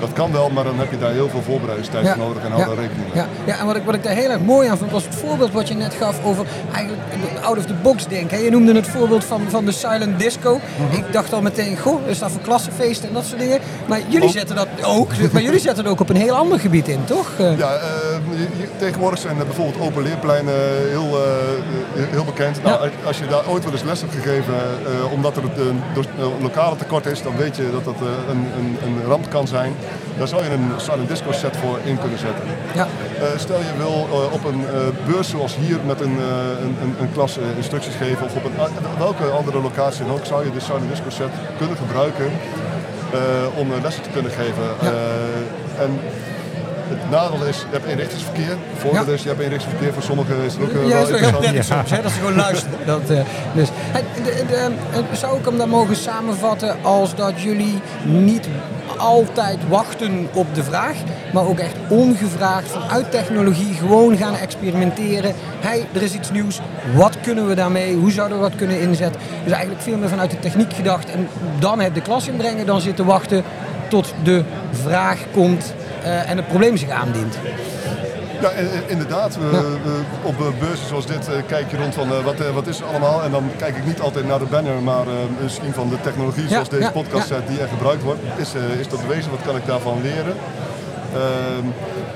dat 0.00 0.12
kan 0.12 0.32
wel, 0.32 0.50
maar 0.50 0.64
dan 0.64 0.78
heb 0.78 0.90
je 0.90 0.98
daar 0.98 1.12
heel 1.12 1.28
veel 1.28 1.42
voorbereidingstijd 1.42 2.08
voor 2.08 2.18
nodig 2.18 2.44
en 2.44 2.50
hou 2.50 2.64
daar 2.64 2.74
rekening 2.74 3.06
mee. 3.14 3.22
Ja, 3.22 3.28
ja 3.46 3.58
en 3.58 3.66
wat 3.66 3.76
ik, 3.76 3.82
wat 3.84 3.94
ik 3.94 4.02
daar 4.02 4.14
heel 4.14 4.30
erg 4.30 4.40
mooi 4.40 4.68
aan 4.68 4.78
vond, 4.78 4.90
was 4.90 5.04
het 5.04 5.14
voorbeeld 5.14 5.52
wat 5.52 5.68
je 5.68 5.74
net 5.74 5.94
gaf 5.94 6.24
over 6.24 6.46
eigenlijk 6.72 7.02
out 7.42 7.58
of 7.58 7.64
the 7.64 7.74
box 7.82 8.06
denken. 8.06 8.42
Je 8.42 8.50
noemde 8.50 8.74
het 8.74 8.86
voorbeeld 8.88 9.24
van, 9.24 9.40
van 9.48 9.64
de 9.64 9.72
silent 9.72 10.18
disco. 10.18 10.60
Mhm. 10.88 10.96
Ik 10.96 11.12
dacht 11.12 11.32
al 11.32 11.40
meteen, 11.42 11.78
goh, 11.78 12.08
is 12.08 12.18
dat 12.18 12.30
voor 12.30 12.40
klassenfeesten 12.40 13.08
en 13.08 13.14
dat 13.14 13.24
soort 13.24 13.40
dingen. 13.40 13.58
Maar 13.86 14.00
jullie 14.08 14.30
zetten 14.30 14.56
dat 14.56 14.68
ook, 14.84 15.10
maar 15.32 15.42
jullie 15.42 15.60
zetten 15.60 15.84
het 15.84 15.92
ook 15.92 16.00
op 16.00 16.08
een 16.08 16.16
heel 16.16 16.34
ander 16.36 16.60
gebied 16.60 16.88
in, 16.88 17.04
toch? 17.04 17.28
Eh, 17.38 17.58
Ja, 17.58 17.72
eh, 17.74 17.80
tegenwoordig 18.78 19.18
zijn 19.20 19.36
eh, 19.38 19.44
bijvoorbeeld 19.44 19.80
open 19.80 20.02
leerpleinen 20.02 20.54
heel, 20.88 21.08
eh, 21.22 21.22
heel 22.10 22.24
bekend. 22.24 22.62
Nou, 22.62 22.84
Ja. 22.84 22.90
Als 23.06 23.18
je 23.18 23.26
daar 23.26 23.46
ooit 23.48 23.64
wel 23.64 23.72
eens 23.72 23.82
les 23.82 24.00
hebt 24.00 24.14
gegeven, 24.14 24.54
eh, 24.54 25.12
omdat 25.12 25.36
er 25.36 25.42
een 25.44 25.82
do- 25.94 26.24
een 26.24 26.42
lokale 26.42 26.76
tekort 26.76 27.06
is, 27.06 27.22
dan 27.22 27.36
weet 27.36 27.56
je 27.56 27.70
dat 27.72 27.84
dat 27.84 27.94
eh, 27.94 28.30
een, 28.32 28.46
een, 28.58 28.78
een 28.84 29.04
ramp 29.08 29.30
kan 29.30 29.46
zijn. 29.46 29.72
Daar 30.18 30.28
zou 30.28 30.44
je 30.44 30.50
een 30.50 30.70
silent 30.76 31.08
disco 31.08 31.32
set 31.32 31.56
voor 31.56 31.78
in 31.84 31.98
kunnen 31.98 32.18
zetten. 32.18 32.44
Ja, 32.74 32.86
Eh, 33.20 33.26
stel 33.38 33.58
je 33.58 33.72
wil 33.76 34.08
eh, 34.12 34.32
op 34.32 34.44
een 34.44 34.64
eh, 34.66 34.80
beurs 35.12 35.28
zoals 35.28 35.56
hier 35.56 35.78
met 35.86 36.00
een, 36.00 36.16
eh, 36.18 36.64
een, 36.64 36.94
een, 37.00 37.12
klas 37.12 37.38
eh, 37.38 37.42
instructies 37.56 37.94
geven 37.94 38.24
of 38.26 38.34
op 38.34 38.44
een, 38.44 38.56
eh, 38.58 38.64
welke 38.98 39.24
andere 39.24 39.60
locatie 39.60 40.04
dan 40.04 40.14
ook, 40.14 40.24
zou 40.24 40.44
je 40.44 40.52
de 40.52 40.60
silent 40.60 40.88
disco 40.90 41.10
set 41.10 41.32
kunnen 41.58 41.76
gebruiken 41.76 42.24
eh, 43.12 43.58
om 43.60 43.72
eh, 43.72 43.82
lessen 43.82 44.02
te 44.02 44.08
kunnen 44.10 44.30
geven. 44.30 44.64
Ja. 44.82 44.88
Eh, 44.88 45.82
en 45.84 46.00
het 46.98 47.10
nadeel 47.10 47.46
is, 47.46 47.58
je 47.58 47.64
hebt 47.70 47.86
eenrichtingsverkeer. 47.86 48.48
Het 48.48 48.78
voordeel 48.78 49.06
Ja. 49.06 49.12
is, 49.12 49.22
je 49.22 49.28
hebt 49.28 49.40
eenrichtingsverkeer. 49.40 49.92
Voor 49.92 50.02
sommigen 50.02 50.36
is 50.44 50.52
het 50.52 50.62
ook 50.62 50.70
eh, 50.70 50.88
ja, 50.88 51.06
wel 51.06 51.40
dat 51.40 51.52
is 51.52 51.66
soms, 51.66 51.90
hè, 51.90 52.02
dat 52.02 52.12
ze 52.12 52.18
gewoon 52.18 52.36
luisteren. 52.36 52.78
Dat, 52.86 53.10
eh, 53.10 53.20
dus. 53.54 53.68
Hey, 53.72 54.04
de, 54.24 54.44
de, 54.48 54.54
eh, 54.92 55.02
zou 55.12 55.38
ik 55.38 55.44
hem 55.44 55.58
dan 55.58 55.68
mogen 55.68 55.96
samenvatten 55.96 56.76
als 56.82 57.14
dat 57.14 57.40
jullie 57.42 57.80
niet 58.04 58.48
altijd 58.96 59.58
wachten 59.68 60.28
op 60.32 60.54
de 60.54 60.62
vraag, 60.62 60.96
maar 61.32 61.46
ook 61.46 61.58
echt 61.58 61.74
ongevraagd 61.88 62.68
vanuit 62.68 63.10
technologie 63.10 63.74
gewoon 63.74 64.16
gaan 64.16 64.34
experimenteren. 64.36 65.34
Hey, 65.60 65.86
er 65.92 66.02
is 66.02 66.14
iets 66.14 66.30
nieuws, 66.30 66.60
wat 66.94 67.16
kunnen 67.20 67.48
we 67.48 67.54
daarmee, 67.54 67.94
hoe 67.94 68.10
zouden 68.12 68.36
we 68.40 68.48
dat 68.48 68.58
kunnen 68.58 68.80
inzetten? 68.80 69.20
Dus 69.44 69.52
eigenlijk 69.52 69.82
veel 69.82 69.96
meer 69.96 70.08
vanuit 70.08 70.30
de 70.30 70.38
techniek 70.38 70.72
gedacht 70.72 71.10
en 71.10 71.28
dan 71.58 71.80
het 71.80 71.94
de 71.94 72.00
klas 72.00 72.28
inbrengen, 72.28 72.66
dan 72.66 72.80
zitten 72.80 73.04
wachten 73.04 73.44
tot 73.88 74.14
de 74.22 74.42
vraag 74.70 75.18
komt 75.32 75.74
en 76.04 76.36
het 76.36 76.48
probleem 76.48 76.76
zich 76.76 76.90
aandient. 76.90 77.34
Ja, 78.40 78.50
inderdaad. 78.86 79.36
We, 79.36 79.44
Ja. 79.52 79.60
we- 79.60 80.00
op 80.22 80.40
eh, 80.40 80.46
beurzen 80.58 80.86
zoals 80.86 81.06
dit 81.06 81.28
eh, 81.28 81.34
kijk 81.46 81.70
je 81.70 81.76
rond 81.76 81.94
van 81.94 82.08
eh, 82.12 82.24
wat, 82.24 82.40
eh, 82.40 82.50
wat 82.50 82.66
is 82.66 82.80
er 82.80 82.86
allemaal. 82.86 83.22
En 83.22 83.30
dan 83.30 83.50
kijk 83.58 83.76
ik 83.76 83.84
niet 83.86 84.00
altijd 84.00 84.26
naar 84.26 84.38
de 84.38 84.44
banner, 84.44 84.82
maar 84.82 85.06
eh, 85.06 85.12
misschien 85.42 85.72
van 85.72 85.88
de 85.88 86.00
technologie 86.00 86.48
zoals 86.48 86.68
deze 86.68 86.82
ja, 86.82 86.90
podcast 86.90 87.26
set 87.26 87.48
die 87.48 87.60
er 87.60 87.68
gebruikt 87.68 88.02
wordt. 88.02 88.20
Is, 88.36 88.54
eh, 88.54 88.80
is 88.80 88.88
dat 88.88 89.00
bewezen? 89.06 89.30
Wat 89.30 89.42
kan 89.46 89.56
ik 89.56 89.66
daarvan 89.66 89.98
leren? 90.02 90.34
Ehm, 91.14 91.64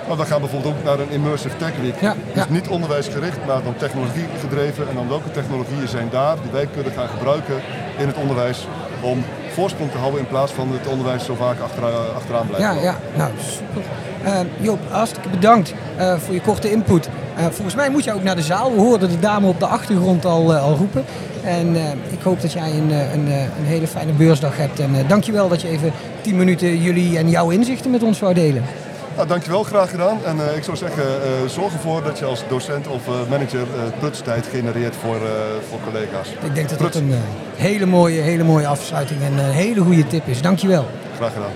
maar 0.08 0.16
we 0.16 0.24
gaan 0.24 0.40
bijvoorbeeld 0.40 0.74
ook 0.74 0.84
naar 0.84 0.98
een 0.98 1.10
Immersive 1.10 1.56
Tech 1.56 1.72
Week. 1.82 2.00
Dus 2.34 2.48
niet 2.48 2.68
onderwijsgericht, 2.68 3.38
maar 3.46 3.62
dan 3.62 3.76
technologie 3.76 4.26
gedreven. 4.40 4.88
En 4.88 4.94
dan 4.94 5.08
welke 5.08 5.30
technologieën 5.30 5.88
zijn 5.88 6.08
daar 6.10 6.36
die 6.42 6.50
wij 6.52 6.66
kunnen 6.74 6.92
gaan 6.92 7.08
gebruiken 7.08 7.54
in 7.98 8.06
het 8.06 8.16
onderwijs 8.16 8.66
om 9.00 9.24
voorsprong 9.54 9.90
te 9.90 9.98
houden 9.98 10.20
in 10.20 10.26
plaats 10.26 10.52
van 10.52 10.68
het 10.72 10.86
onderwijs 10.86 11.24
zo 11.24 11.34
vaak 11.34 11.60
achteraan, 11.60 12.14
achteraan 12.14 12.46
blijven. 12.46 12.74
Ja, 12.74 12.82
ja, 12.82 12.96
nou 13.16 13.30
super. 13.38 13.82
Eh, 14.24 14.40
Joop, 14.60 14.78
hartstikke 14.88 15.28
bedankt 15.28 15.74
eh, 15.96 16.18
voor 16.18 16.34
je 16.34 16.40
korte 16.40 16.70
input. 16.70 17.08
Eh, 17.36 17.44
volgens 17.44 17.74
mij 17.74 17.90
moet 17.90 18.04
je 18.04 18.12
ook 18.12 18.22
naar 18.22 18.36
de 18.36 18.42
zaal. 18.42 18.74
We 18.74 18.80
hoorden 18.80 19.08
de 19.08 19.18
dame 19.18 19.46
op 19.46 19.60
de 19.60 19.66
achtergrond 19.66 20.24
al, 20.24 20.54
al 20.54 20.76
roepen. 20.76 21.04
En 21.42 21.76
ik 22.10 22.22
hoop 22.22 22.40
dat 22.40 22.52
jij 22.52 22.70
een, 22.70 22.90
een, 22.90 23.26
een 23.26 23.64
hele 23.64 23.86
fijne 23.86 24.12
beursdag 24.12 24.56
hebt. 24.56 24.80
En 24.80 24.94
uh, 24.94 25.08
dankjewel 25.08 25.48
dat 25.48 25.62
je 25.62 25.68
even 25.68 25.92
10 26.20 26.36
minuten 26.36 26.82
jullie 26.82 27.18
en 27.18 27.30
jouw 27.30 27.50
inzichten 27.50 27.90
met 27.90 28.02
ons 28.02 28.20
wou 28.20 28.34
delen. 28.34 28.62
Nou, 29.16 29.28
dankjewel, 29.28 29.62
graag 29.62 29.90
gedaan. 29.90 30.24
En 30.24 30.48
eh, 30.48 30.56
ik 30.56 30.62
zou 30.64 30.76
zeggen, 30.76 31.22
eh, 31.22 31.48
zorg 31.48 31.72
ervoor 31.72 32.02
dat 32.02 32.18
je 32.18 32.24
als 32.24 32.42
docent 32.48 32.86
of 32.88 33.06
eh, 33.08 33.14
manager 33.30 33.66
prutstijd 33.98 34.46
genereert 34.46 34.96
voor, 34.96 35.16
voor 35.68 35.78
collega's. 35.84 36.28
Ik 36.28 36.54
denk 36.54 36.68
dat 36.68 36.78
dat 36.78 36.90
Pruts. 36.90 36.96
een 36.96 37.12
eh, 37.12 37.18
hele, 37.56 37.86
mooie, 37.86 38.20
hele 38.20 38.44
mooie 38.44 38.66
afsluiting 38.66 39.22
en 39.22 39.32
een 39.38 39.50
hele 39.50 39.80
goede 39.80 40.06
tip 40.06 40.26
is. 40.26 40.42
Dankjewel. 40.42 40.86
Graag 41.16 41.32
gedaan. 41.32 41.50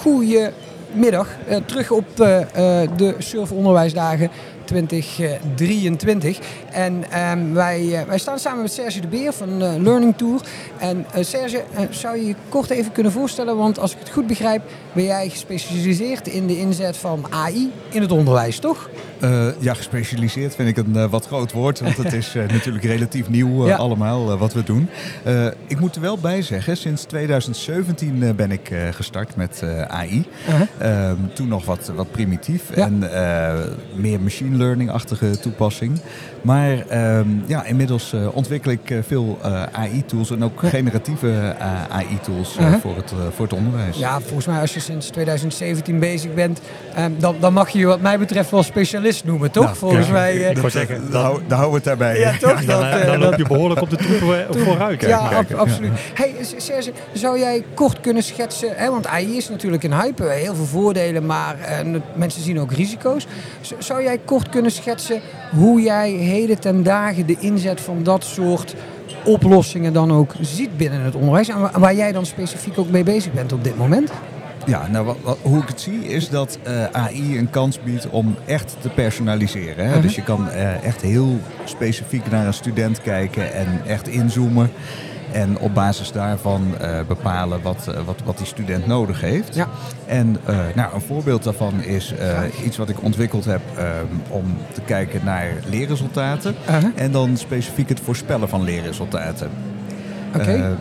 Goedemiddag, 0.00 1.28
terug 1.66 1.90
op 1.90 2.16
de 2.16 3.14
Surf 3.18 3.52
Onderwijsdagen 3.52 4.30
2023. 4.72 6.38
En 6.70 7.04
um, 7.20 7.54
wij, 7.54 7.82
uh, 7.82 8.02
wij 8.02 8.18
staan 8.18 8.38
samen 8.38 8.62
met 8.62 8.72
Serge 8.72 9.00
de 9.00 9.06
Beer 9.06 9.32
van 9.32 9.82
Learning 9.82 10.16
Tour. 10.16 10.40
En 10.78 11.06
Serge, 11.20 11.62
zou 11.90 12.16
je 12.16 12.26
je 12.26 12.34
kort 12.48 12.70
even 12.70 12.92
kunnen 12.92 13.12
voorstellen? 13.12 13.56
Want 13.56 13.78
als 13.78 13.92
ik 13.92 13.98
het 13.98 14.10
goed 14.10 14.26
begrijp, 14.26 14.62
ben 14.92 15.04
jij 15.04 15.28
gespecialiseerd 15.28 16.28
in 16.28 16.46
de 16.46 16.58
inzet 16.58 16.96
van 16.96 17.26
AI 17.30 17.72
in 17.90 18.00
het 18.00 18.12
onderwijs, 18.12 18.58
toch? 18.58 18.88
Uh, 19.22 19.46
ja, 19.58 19.74
gespecialiseerd 19.74 20.54
vind 20.54 20.68
ik 20.68 20.76
een 20.76 20.96
uh, 20.96 21.10
wat 21.10 21.26
groot 21.26 21.52
woord, 21.52 21.80
want 21.80 21.96
het 21.96 22.12
is 22.12 22.34
uh, 22.34 22.48
natuurlijk 22.48 22.84
relatief 22.84 23.28
nieuw 23.28 23.66
ja. 23.66 23.76
allemaal 23.76 24.38
wat 24.38 24.52
we 24.52 24.62
doen. 24.62 24.88
ik 25.66 25.80
moet 25.80 25.94
er 25.94 26.00
wel 26.00 26.18
bij 26.18 26.42
zeggen, 26.42 26.76
sinds 26.76 27.04
2017 27.04 28.36
ben 28.36 28.50
ik 28.50 28.74
gestart 28.90 29.36
met 29.36 29.62
AI. 29.88 30.24
-huh. 30.44 31.10
toen 31.34 31.48
nog 31.48 31.64
wat, 31.64 31.92
wat 31.94 32.10
primitief 32.10 32.62
ja. 32.74 32.86
en 32.86 32.98
meer 33.94 34.20
machine 34.20 34.56
learning-achtige 34.56 35.38
toepassing. 35.38 36.00
Maar 36.42 36.76
ja, 37.46 37.64
inmiddels 37.64 38.14
ontwikkel 38.32 38.70
ik 38.70 38.94
veel 39.06 39.38
AI-tools 39.72 40.30
en 40.30 40.44
ook 40.44 40.60
generatieve 40.64 41.56
AI-tools 41.88 42.56
-huh. 42.58 42.74
voor, 42.74 42.96
het, 42.96 43.12
voor 43.34 43.44
het 43.44 43.54
onderwijs. 43.54 43.98
Ja, 43.98 44.20
volgens 44.20 44.46
mij 44.46 44.60
als 44.60 44.74
je 44.74 44.80
sinds 44.80 45.06
2017 45.06 45.98
bezig 45.98 46.34
bent, 46.34 46.60
dan, 47.18 47.36
dan 47.40 47.52
mag 47.52 47.70
je 47.70 47.78
je 47.78 47.86
wat 47.86 48.00
mij 48.00 48.18
betreft 48.18 48.50
wel 48.50 48.62
specialist 48.62 49.11
noemen, 49.24 49.50
toch? 49.50 49.64
Nou, 49.64 49.76
Volgens 49.76 50.06
ja, 50.06 50.12
mij. 50.12 50.50
Uh, 50.56 50.62
dat, 50.62 50.72
zeggen, 50.72 51.10
dan, 51.10 51.22
hou, 51.22 51.40
dan 51.46 51.58
houden 51.58 51.82
we 51.82 51.90
het 51.90 51.98
daarbij. 51.98 52.18
Ja, 52.18 52.32
toch? 52.40 52.60
Ja, 52.60 52.66
dan, 52.66 52.90
dat, 52.90 53.06
dan 53.06 53.18
loop 53.18 53.36
je 53.36 53.46
behoorlijk 53.46 53.80
op 53.80 53.90
de 53.90 53.96
troepen 53.96 54.46
vooruit. 54.64 55.00
Ja, 55.00 55.18
ab 55.18 55.52
absoluut. 55.54 55.90
Hey, 56.14 56.34
Serge, 56.56 56.92
zou 57.12 57.38
jij 57.38 57.64
kort 57.74 58.00
kunnen 58.00 58.22
schetsen, 58.22 58.68
hè, 58.76 58.90
want 58.90 59.06
AI 59.06 59.36
is 59.36 59.48
natuurlijk 59.48 59.82
een 59.82 60.00
hype, 60.00 60.24
heel 60.24 60.54
veel 60.54 60.64
voordelen, 60.64 61.26
maar 61.26 61.56
uh, 61.84 61.96
mensen 62.14 62.42
zien 62.42 62.60
ook 62.60 62.72
risico's. 62.72 63.26
Zou 63.78 64.02
jij 64.02 64.18
kort 64.24 64.48
kunnen 64.48 64.70
schetsen 64.70 65.20
hoe 65.56 65.80
jij 65.82 66.10
heden 66.10 66.60
ten 66.60 66.82
dagen 66.82 67.26
de 67.26 67.36
inzet 67.38 67.80
van 67.80 68.02
dat 68.02 68.24
soort 68.24 68.74
oplossingen 69.24 69.92
dan 69.92 70.12
ook 70.12 70.34
ziet 70.40 70.76
binnen 70.76 71.00
het 71.00 71.14
onderwijs 71.14 71.48
en 71.48 71.60
wa- 71.60 71.72
waar 71.78 71.94
jij 71.94 72.12
dan 72.12 72.26
specifiek 72.26 72.78
ook 72.78 72.90
mee 72.90 73.02
bezig 73.02 73.32
bent 73.32 73.52
op 73.52 73.64
dit 73.64 73.76
moment? 73.78 74.10
Ja, 74.66 74.86
nou, 74.90 75.04
wat, 75.06 75.16
wat- 75.22 75.38
hoe 75.42 75.62
ik 75.62 75.68
het 75.68 75.80
zie 75.80 76.04
is 76.04 76.28
dat 76.28 76.58
eh, 76.62 76.84
AI 76.92 77.38
een 77.38 77.50
kans 77.50 77.80
biedt 77.82 78.08
om 78.08 78.36
echt 78.46 78.76
te 78.80 78.88
personaliseren. 78.88 79.84
Hè? 79.86 79.92
Mhm. 79.92 80.00
Dus 80.02 80.14
je 80.14 80.22
kan 80.22 80.50
eh, 80.50 80.84
echt 80.84 81.00
heel 81.00 81.40
specifiek 81.64 82.30
naar 82.30 82.46
een 82.46 82.54
student 82.54 83.00
kijken 83.02 83.52
en 83.52 83.66
echt 83.86 84.08
inzoomen. 84.08 84.70
En 85.32 85.58
op 85.58 85.74
basis 85.74 86.12
daarvan 86.12 86.62
eh, 86.80 86.98
bepalen 87.08 87.62
wat, 87.62 87.84
wat, 88.04 88.20
wat 88.24 88.38
die 88.38 88.46
student 88.46 88.86
nodig 88.86 89.20
heeft. 89.20 89.54
Ja. 89.54 89.68
En 90.06 90.36
nou, 90.74 90.94
een 90.94 91.00
voorbeeld 91.00 91.42
daarvan 91.42 91.82
is 91.82 92.14
iets 92.64 92.76
wat 92.76 92.88
ik 92.88 93.02
ontwikkeld 93.02 93.44
heb 93.44 93.60
om 94.28 94.44
te 94.72 94.80
kijken 94.80 95.20
naar 95.24 95.48
leerresultaten. 95.70 96.54
Uh-huh. 96.68 96.84
En 96.94 97.10
dan 97.12 97.36
specifiek 97.36 97.88
het 97.88 98.00
voorspellen 98.00 98.48
van 98.48 98.62
leerresultaten. 98.62 99.50
Oké. 100.36 100.76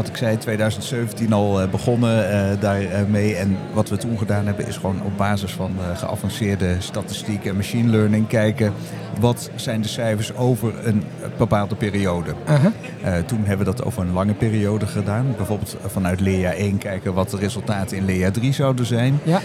Wat 0.00 0.08
ik 0.08 0.16
zei, 0.16 0.36
2017 0.36 1.32
al 1.32 1.60
eh, 1.60 1.68
begonnen 1.68 2.30
eh, 2.30 2.60
daarmee. 2.60 3.34
En 3.34 3.56
wat 3.72 3.88
we 3.88 3.96
toen 3.96 4.18
gedaan 4.18 4.46
hebben 4.46 4.66
is 4.66 4.76
gewoon 4.76 5.02
op 5.02 5.16
basis 5.16 5.52
van 5.52 5.72
eh, 5.78 5.98
geavanceerde 5.98 6.76
statistiek 6.78 7.44
en 7.44 7.56
machine 7.56 7.90
learning 7.90 8.26
kijken. 8.26 8.72
Wat 9.20 9.50
zijn 9.54 9.82
de 9.82 9.88
cijfers 9.88 10.34
over 10.34 10.86
een 10.86 11.02
bepaalde 11.38 11.74
periode? 11.74 12.34
Eh, 13.02 13.12
toen 13.26 13.38
hebben 13.38 13.66
we 13.66 13.72
dat 13.72 13.84
over 13.84 14.02
een 14.02 14.12
lange 14.12 14.34
periode 14.34 14.86
gedaan. 14.86 15.34
Bijvoorbeeld 15.36 15.76
vanuit 15.86 16.20
leerjaar 16.20 16.54
1 16.54 16.78
kijken 16.78 17.14
wat 17.14 17.30
de 17.30 17.36
resultaten 17.36 17.96
in 17.96 18.04
leerjaar 18.04 18.32
3 18.32 18.52
zouden 18.52 18.86
zijn. 18.86 19.20
Ja. 19.22 19.40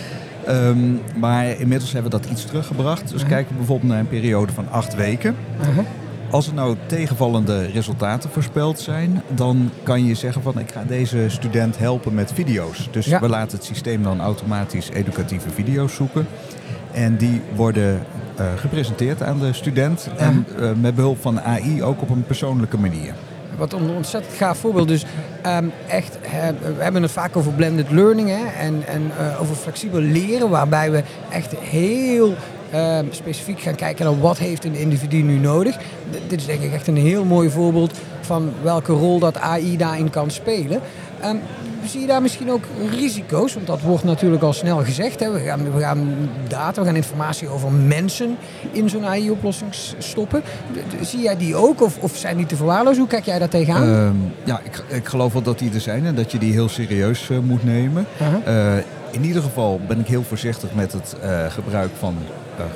Ehm, 0.46 0.78
maar 1.16 1.46
inmiddels 1.60 1.92
hebben 1.92 2.12
we 2.12 2.18
dat 2.18 2.30
iets 2.30 2.46
teruggebracht. 2.46 3.10
Dus 3.10 3.26
kijken 3.26 3.52
we 3.52 3.58
bijvoorbeeld 3.58 3.92
naar 3.92 4.00
een 4.00 4.08
periode 4.08 4.54
van 4.54 4.70
acht 4.72 4.96
weken. 4.96 5.36
Als 6.36 6.48
er 6.48 6.54
nou 6.54 6.76
tegenvallende 6.86 7.66
resultaten 7.66 8.30
voorspeld 8.30 8.80
zijn, 8.80 9.22
dan 9.30 9.72
kan 9.84 10.06
je 10.06 10.16
zeggen 10.16 10.42
van 10.42 10.60
ik 10.60 10.72
ga 10.72 10.84
deze 10.84 11.26
student 11.28 11.78
helpen 11.78 12.14
met 12.14 12.34
video's. 12.34 12.88
Dus 12.92 13.06
Ja. 13.06 13.20
we 13.20 13.30
laten 13.30 13.58
het 13.58 13.66
systeem 13.66 14.04
dan 14.04 14.22
automatisch 14.22 14.90
educatieve 14.90 15.50
video's 15.50 15.96
zoeken. 15.96 16.28
En 16.92 17.18
die 17.18 17.42
worden 17.56 18.06
eh, 18.36 18.46
gepresenteerd 18.56 19.24
aan 19.24 19.40
de 19.40 19.54
student. 19.54 20.10
En 20.18 20.46
eh, 20.60 20.72
met 20.82 20.96
behulp 20.96 21.22
van 21.22 21.42
AI 21.42 21.84
ook 21.84 22.02
op 22.02 22.10
een 22.10 22.26
persoonlijke 22.26 22.78
manier. 22.78 23.14
Wat 23.58 23.74
een 23.74 23.90
ontzettend 23.90 24.36
gaaf 24.36 24.58
voorbeeld. 24.58 24.88
Dus 24.88 25.06
ehm, 25.42 25.66
echt, 25.88 26.18
hè, 26.22 26.54
we 26.76 26.84
hebben 26.84 27.02
het 27.02 27.12
vaak 27.12 27.36
over 27.38 27.52
blended 27.52 27.92
learning 27.92 28.30
hè, 28.30 28.46
en, 28.60 28.88
en 28.88 29.12
eh, 29.18 29.42
over 29.42 29.56
flexibel 29.56 30.00
leren, 30.00 30.50
waarbij 30.50 30.92
we 30.92 31.04
echt 31.30 31.56
heel 31.58 32.36
ehm, 32.76 33.06
specifiek 33.10 33.60
gaan 33.60 33.76
kijken 33.76 34.06
naar 34.06 34.20
wat 34.20 34.38
heeft 34.38 34.66
een 34.66 34.76
individu 34.76 35.22
nu 35.22 35.38
nodig. 35.38 35.76
D- 35.76 36.30
dit 36.30 36.40
is 36.40 36.46
denk 36.46 36.62
ik 36.62 36.74
echt 36.74 36.88
een 36.88 36.98
heel 36.98 37.24
mooi 37.26 37.50
voorbeeld 37.50 37.98
van 38.22 38.52
welke 38.64 38.92
rol 38.94 39.20
dat 39.20 39.38
AI 39.38 39.78
daarin 39.78 40.10
kan 40.10 40.32
spelen. 40.32 40.80
Ehm, 41.22 41.36
zie 41.86 42.02
je 42.02 42.08
daar 42.08 42.22
misschien 42.22 42.52
ook 42.52 42.64
risico's? 42.92 43.54
Want 43.54 43.68
dat 43.68 43.82
wordt 43.82 44.04
natuurlijk 44.04 44.44
al 44.44 44.54
snel 44.54 44.78
gezegd. 44.84 45.20
Hè. 45.20 45.32
We, 45.32 45.40
gaan, 45.40 45.74
we 45.74 45.80
gaan 45.80 46.30
data, 46.48 46.82
we 46.82 46.88
gaan 46.88 46.96
informatie 46.96 47.48
over 47.48 47.72
mensen 47.72 48.38
in 48.72 48.90
zo'n 48.90 49.06
AI-oplossing 49.06 49.70
stoppen. 49.98 50.42
Zie 51.02 51.22
jij 51.22 51.38
die 51.38 51.56
ook 51.56 51.82
of, 51.82 51.98
of 52.00 52.16
zijn 52.18 52.38
die 52.38 52.46
te 52.46 52.56
verwaarlozen? 52.56 53.00
Hoe 53.00 53.08
kijk 53.10 53.26
jij 53.26 53.40
daar 53.40 53.50
tegenaan? 53.50 53.84
Ehm, 54.08 54.16
ja, 54.44 54.60
ik, 54.64 54.84
ik 54.88 55.06
geloof 55.08 55.34
wel 55.34 55.42
dat 55.42 55.60
die 55.60 55.74
er 55.74 55.82
zijn 55.82 56.06
en 56.06 56.16
dat 56.16 56.32
je 56.32 56.38
die 56.38 56.52
heel 56.52 56.70
serieus 56.70 57.30
eh, 57.30 57.38
moet 57.40 57.64
nemen. 57.64 58.06
Aha. 58.22 58.40
Eh, 58.78 58.84
in 59.12 59.24
ieder 59.26 59.42
geval 59.42 59.80
ben 59.88 60.00
ik 60.00 60.08
heel 60.08 60.24
voorzichtig 60.24 60.70
met 60.74 60.92
het 60.92 61.16
eh, 61.22 61.46
gebruik 61.50 61.90
van 62.00 62.16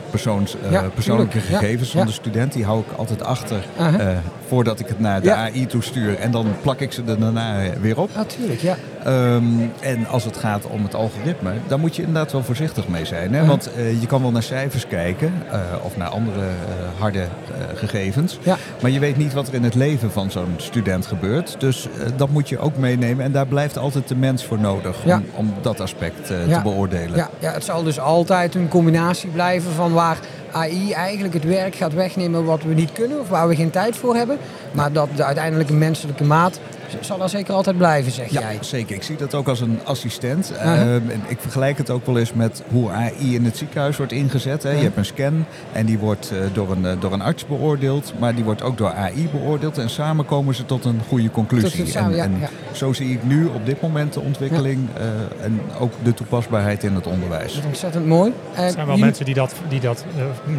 persoons, 0.09 0.55
eh, 0.65 0.71
Ja, 0.71 0.81
persoonlijke 0.93 1.39
tuurlijk. 1.39 1.55
Gegevens 1.63 1.91
van 1.91 2.05
de 2.05 2.11
student. 2.11 2.53
Die 2.53 2.65
hou 2.65 2.79
ik 2.79 2.97
altijd 2.97 3.23
achter 3.23 3.57
eh, 3.77 4.07
voordat 4.47 4.79
ik 4.79 4.87
het 4.87 4.99
naar 4.99 5.21
de. 5.21 5.33
AI 5.33 5.65
toestuur. 5.65 6.15
En 6.19 6.31
dan 6.31 6.45
plak 6.61 6.79
ik 6.79 6.91
ze 6.91 7.01
er 7.07 7.19
daarna 7.19 7.59
weer 7.81 7.99
op. 7.99 8.09
Natuurlijk, 8.15 8.59
ja. 8.61 8.75
Ehm, 9.03 9.43
en 9.79 10.07
als 10.07 10.23
het 10.23 10.37
gaat 10.37 10.65
om 10.67 10.83
het 10.83 10.95
algoritme, 10.95 11.51
daar 11.67 11.79
moet 11.79 11.95
je 11.95 12.01
inderdaad 12.03 12.31
wel 12.31 12.43
voorzichtig 12.43 12.87
mee 12.87 13.05
zijn. 13.05 13.33
Hè? 13.33 13.45
Want 13.45 13.73
eh, 13.73 14.01
je 14.01 14.07
kan 14.07 14.21
wel 14.21 14.31
naar 14.31 14.43
cijfers 14.43 14.87
kijken 14.87 15.33
eh, 15.51 15.59
of 15.83 15.97
naar 15.97 16.07
andere 16.07 16.39
eh, 16.39 16.99
harde 16.99 17.19
eh, 17.19 17.27
gegevens. 17.75 18.39
Ja. 18.43 18.57
Maar 18.81 18.91
je 18.91 18.99
weet 18.99 19.17
niet 19.17 19.33
wat 19.33 19.47
er 19.47 19.53
in 19.53 19.63
het 19.63 19.75
leven 19.75 20.11
van 20.11 20.31
zo'n 20.31 20.53
student 20.57 21.05
gebeurt. 21.05 21.55
Dus 21.59 21.87
eh, 21.99 22.05
dat 22.15 22.29
moet 22.29 22.49
je 22.49 22.59
ook 22.59 22.77
meenemen. 22.77 23.25
En 23.25 23.31
daar 23.31 23.45
blijft 23.47 23.77
altijd 23.77 24.07
de 24.07 24.15
mens 24.15 24.45
voor 24.45 24.59
nodig 24.59 24.95
Ja. 25.05 25.21
om, 25.35 25.53
dat 25.61 25.79
aspect 25.79 26.29
eh, 26.31 26.47
Ja. 26.47 26.55
te 26.57 26.63
beoordelen. 26.63 27.15
Ja, 27.17 27.29
ja, 27.39 27.51
het 27.51 27.63
zal 27.63 27.83
dus 27.83 27.99
altijd 27.99 28.55
een 28.55 28.67
combinatie 28.67 29.29
blijven 29.29 29.68
van 29.71 29.93
waar 29.93 30.19
AI 30.51 30.91
eigenlijk 30.91 31.33
het 31.33 31.43
werk 31.43 31.75
gaat 31.75 31.93
wegnemen 31.93 32.45
wat 32.45 32.63
we 32.63 32.73
niet 32.73 32.91
kunnen 32.91 33.19
of 33.19 33.29
waar 33.29 33.47
we 33.47 33.55
geen 33.55 33.69
tijd 33.69 33.95
voor 33.95 34.15
hebben. 34.15 34.37
Maar 34.71 34.91
dat 34.91 35.09
de 35.15 35.23
uiteindelijke 35.23 35.73
menselijke 35.73 36.23
maat 36.23 36.59
zal 36.99 37.21
er 37.21 37.29
zeker 37.29 37.53
altijd 37.53 37.77
blijven, 37.77 38.11
zeg 38.11 38.29
Ja, 38.29 38.41
jij. 38.41 38.57
zeker. 38.61 38.95
Ik 38.95 39.03
zie 39.03 39.15
dat 39.15 39.35
ook 39.35 39.47
als 39.47 39.61
een 39.61 39.79
assistent. 39.83 40.51
Ehm, 40.51 41.09
en 41.09 41.21
ik 41.27 41.39
vergelijk 41.39 41.77
het 41.77 41.89
ook 41.89 42.05
wel 42.05 42.17
eens 42.17 42.33
met 42.33 42.63
hoe 42.71 42.91
AI 42.91 43.35
in 43.35 43.45
het 43.45 43.57
ziekenhuis 43.57 43.97
wordt 43.97 44.11
ingezet. 44.11 44.63
Hè. 44.63 44.71
Je 44.71 44.83
hebt 44.83 44.97
een 44.97 45.05
scan 45.05 45.45
en 45.71 45.85
die 45.85 45.97
wordt 45.97 46.31
eh, 46.31 46.37
door, 46.53 46.71
een, 46.71 46.85
eh, 46.85 46.91
door 46.99 47.13
een 47.13 47.21
arts 47.21 47.45
beoordeeld, 47.45 48.13
maar 48.19 48.35
die 48.35 48.43
wordt 48.43 48.61
ook 48.61 48.77
door 48.77 48.93
AI 48.93 49.29
beoordeeld. 49.31 49.77
En 49.77 49.89
samen 49.89 50.25
komen 50.25 50.55
ze 50.55 50.65
tot 50.65 50.85
een 50.85 51.01
goede 51.07 51.31
conclusie. 51.31 51.85
Samen, 51.87 52.11
en, 52.11 52.17
ja, 52.17 52.23
en 52.23 52.37
ja. 52.39 52.49
zo 52.71 52.93
zie 52.93 53.11
ik 53.11 53.23
nu 53.23 53.45
op 53.45 53.65
dit 53.65 53.81
moment 53.81 54.13
de 54.13 54.19
ontwikkeling 54.19 54.87
eh, 54.97 55.45
en 55.45 55.61
ook 55.79 55.93
de 56.03 56.13
toepasbaarheid 56.13 56.83
in 56.83 56.95
het 56.95 57.07
onderwijs. 57.07 57.53
Dat 57.53 57.61
is 57.61 57.67
ontzettend 57.67 58.05
mooi. 58.05 58.33
Er 58.55 58.71
zijn 58.71 58.87
wel 58.87 58.97
mensen 58.97 59.25
die 59.25 59.33
dat, 59.33 59.53
die 59.69 59.79
dat 59.79 60.05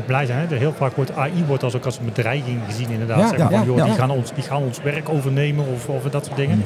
blij 0.06 0.26
zijn. 0.26 0.48
Hè? 0.48 0.56
Heel 0.56 0.74
vaak 0.76 0.96
wordt 0.96 1.16
AI 1.16 1.44
wordt 1.46 1.62
als 1.62 1.76
ook 1.76 1.84
als 1.84 1.98
een 1.98 2.04
bedreiging 2.04 2.58
gezien 2.66 2.90
inderdaad. 2.90 3.18
Ja, 3.18 3.28
zeg 3.28 3.38
maar, 3.38 3.50
ja, 3.50 3.56
van, 3.58 3.66
joh, 3.66 3.76
ja. 3.76 3.84
die, 3.84 3.94
gaan 3.94 4.10
ons, 4.10 4.32
die 4.34 4.42
gaan 4.42 4.62
ons 4.62 4.82
werk 4.82 5.08
overnemen 5.08 5.64
of, 5.66 5.88
of 5.88 6.02
dat 6.02 6.19
soort 6.24 6.36
dingen. 6.36 6.64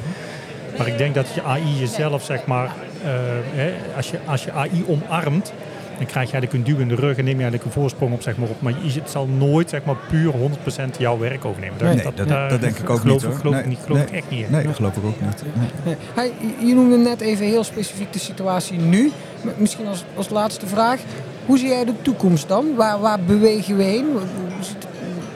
Maar 0.79 0.87
ik 0.87 0.99
denk 0.99 1.15
dat 1.15 1.27
je 1.35 1.43
AI 1.43 1.79
jezelf, 1.79 2.25
zeg 2.25 2.47
maar, 2.47 2.65
eh, 3.05 3.11
hè, 3.55 3.73
als, 3.97 4.11
je, 4.11 4.19
als 4.27 4.45
je 4.45 4.53
AI 4.53 4.85
omarmt, 4.87 5.53
dan 5.99 6.07
krijg 6.07 6.31
je 6.31 6.33
eigenlijk 6.37 6.53
een 6.53 6.75
duw 6.75 6.83
in 6.83 6.89
de 6.89 6.95
rug 6.95 7.17
en 7.17 7.25
neem 7.25 7.37
je 7.37 7.43
eigenlijk 7.43 7.65
een 7.65 7.81
voorsprong 7.81 8.13
op, 8.13 8.23
zeg 8.23 8.37
maar, 8.37 8.49
op. 8.49 8.61
Maar 8.61 8.73
je, 8.83 9.01
het 9.01 9.11
zal 9.11 9.27
nooit, 9.27 9.71
zeg 9.71 9.85
maar, 9.85 9.97
puur 10.09 10.33
100% 10.33 10.99
jouw 10.99 11.19
werk 11.19 11.45
overnemen. 11.45 11.85
Nee, 11.85 12.03
dat, 12.15 12.29
daar 12.29 12.49
dat 12.49 12.61
denk 12.61 12.77
ik 12.79 12.91
ook 12.91 13.01
geloof, 13.01 13.23
niet 13.23 13.25
hoor. 13.31 13.39
Geloof, 13.41 13.55
Nee, 13.55 13.63
ik 13.63 13.69
niet, 13.69 13.79
geloof 13.85 13.99
nee, 13.99 14.09
ik 14.09 14.15
echt 14.15 14.31
niet 14.31 14.45
in. 14.45 14.51
Nee, 14.53 14.65
dat 14.65 14.75
geloof 14.75 14.97
ik 14.97 15.05
ook 15.05 15.21
niet. 15.21 15.43
Nee. 15.85 15.97
Hey, 16.15 16.33
je- 16.59 16.75
noemde 16.75 16.97
net 16.97 17.21
even 17.21 17.47
heel 17.47 17.65
specifiek 17.65 18.13
de 18.13 18.19
situatie 18.19 18.79
nu. 18.79 19.11
Misschien 19.57 19.87
als, 19.87 20.05
als 20.15 20.29
laatste 20.29 20.67
vraag. 20.67 21.01
Hoe 21.47 21.59
zie 21.59 21.69
jij 21.69 21.85
de 21.85 21.95
toekomst 22.03 22.49
dan? 22.49 22.75
Waar, 22.77 23.01
waar 23.01 23.21
bewegen 23.21 23.77
we 23.77 23.83
heen? 23.83 24.07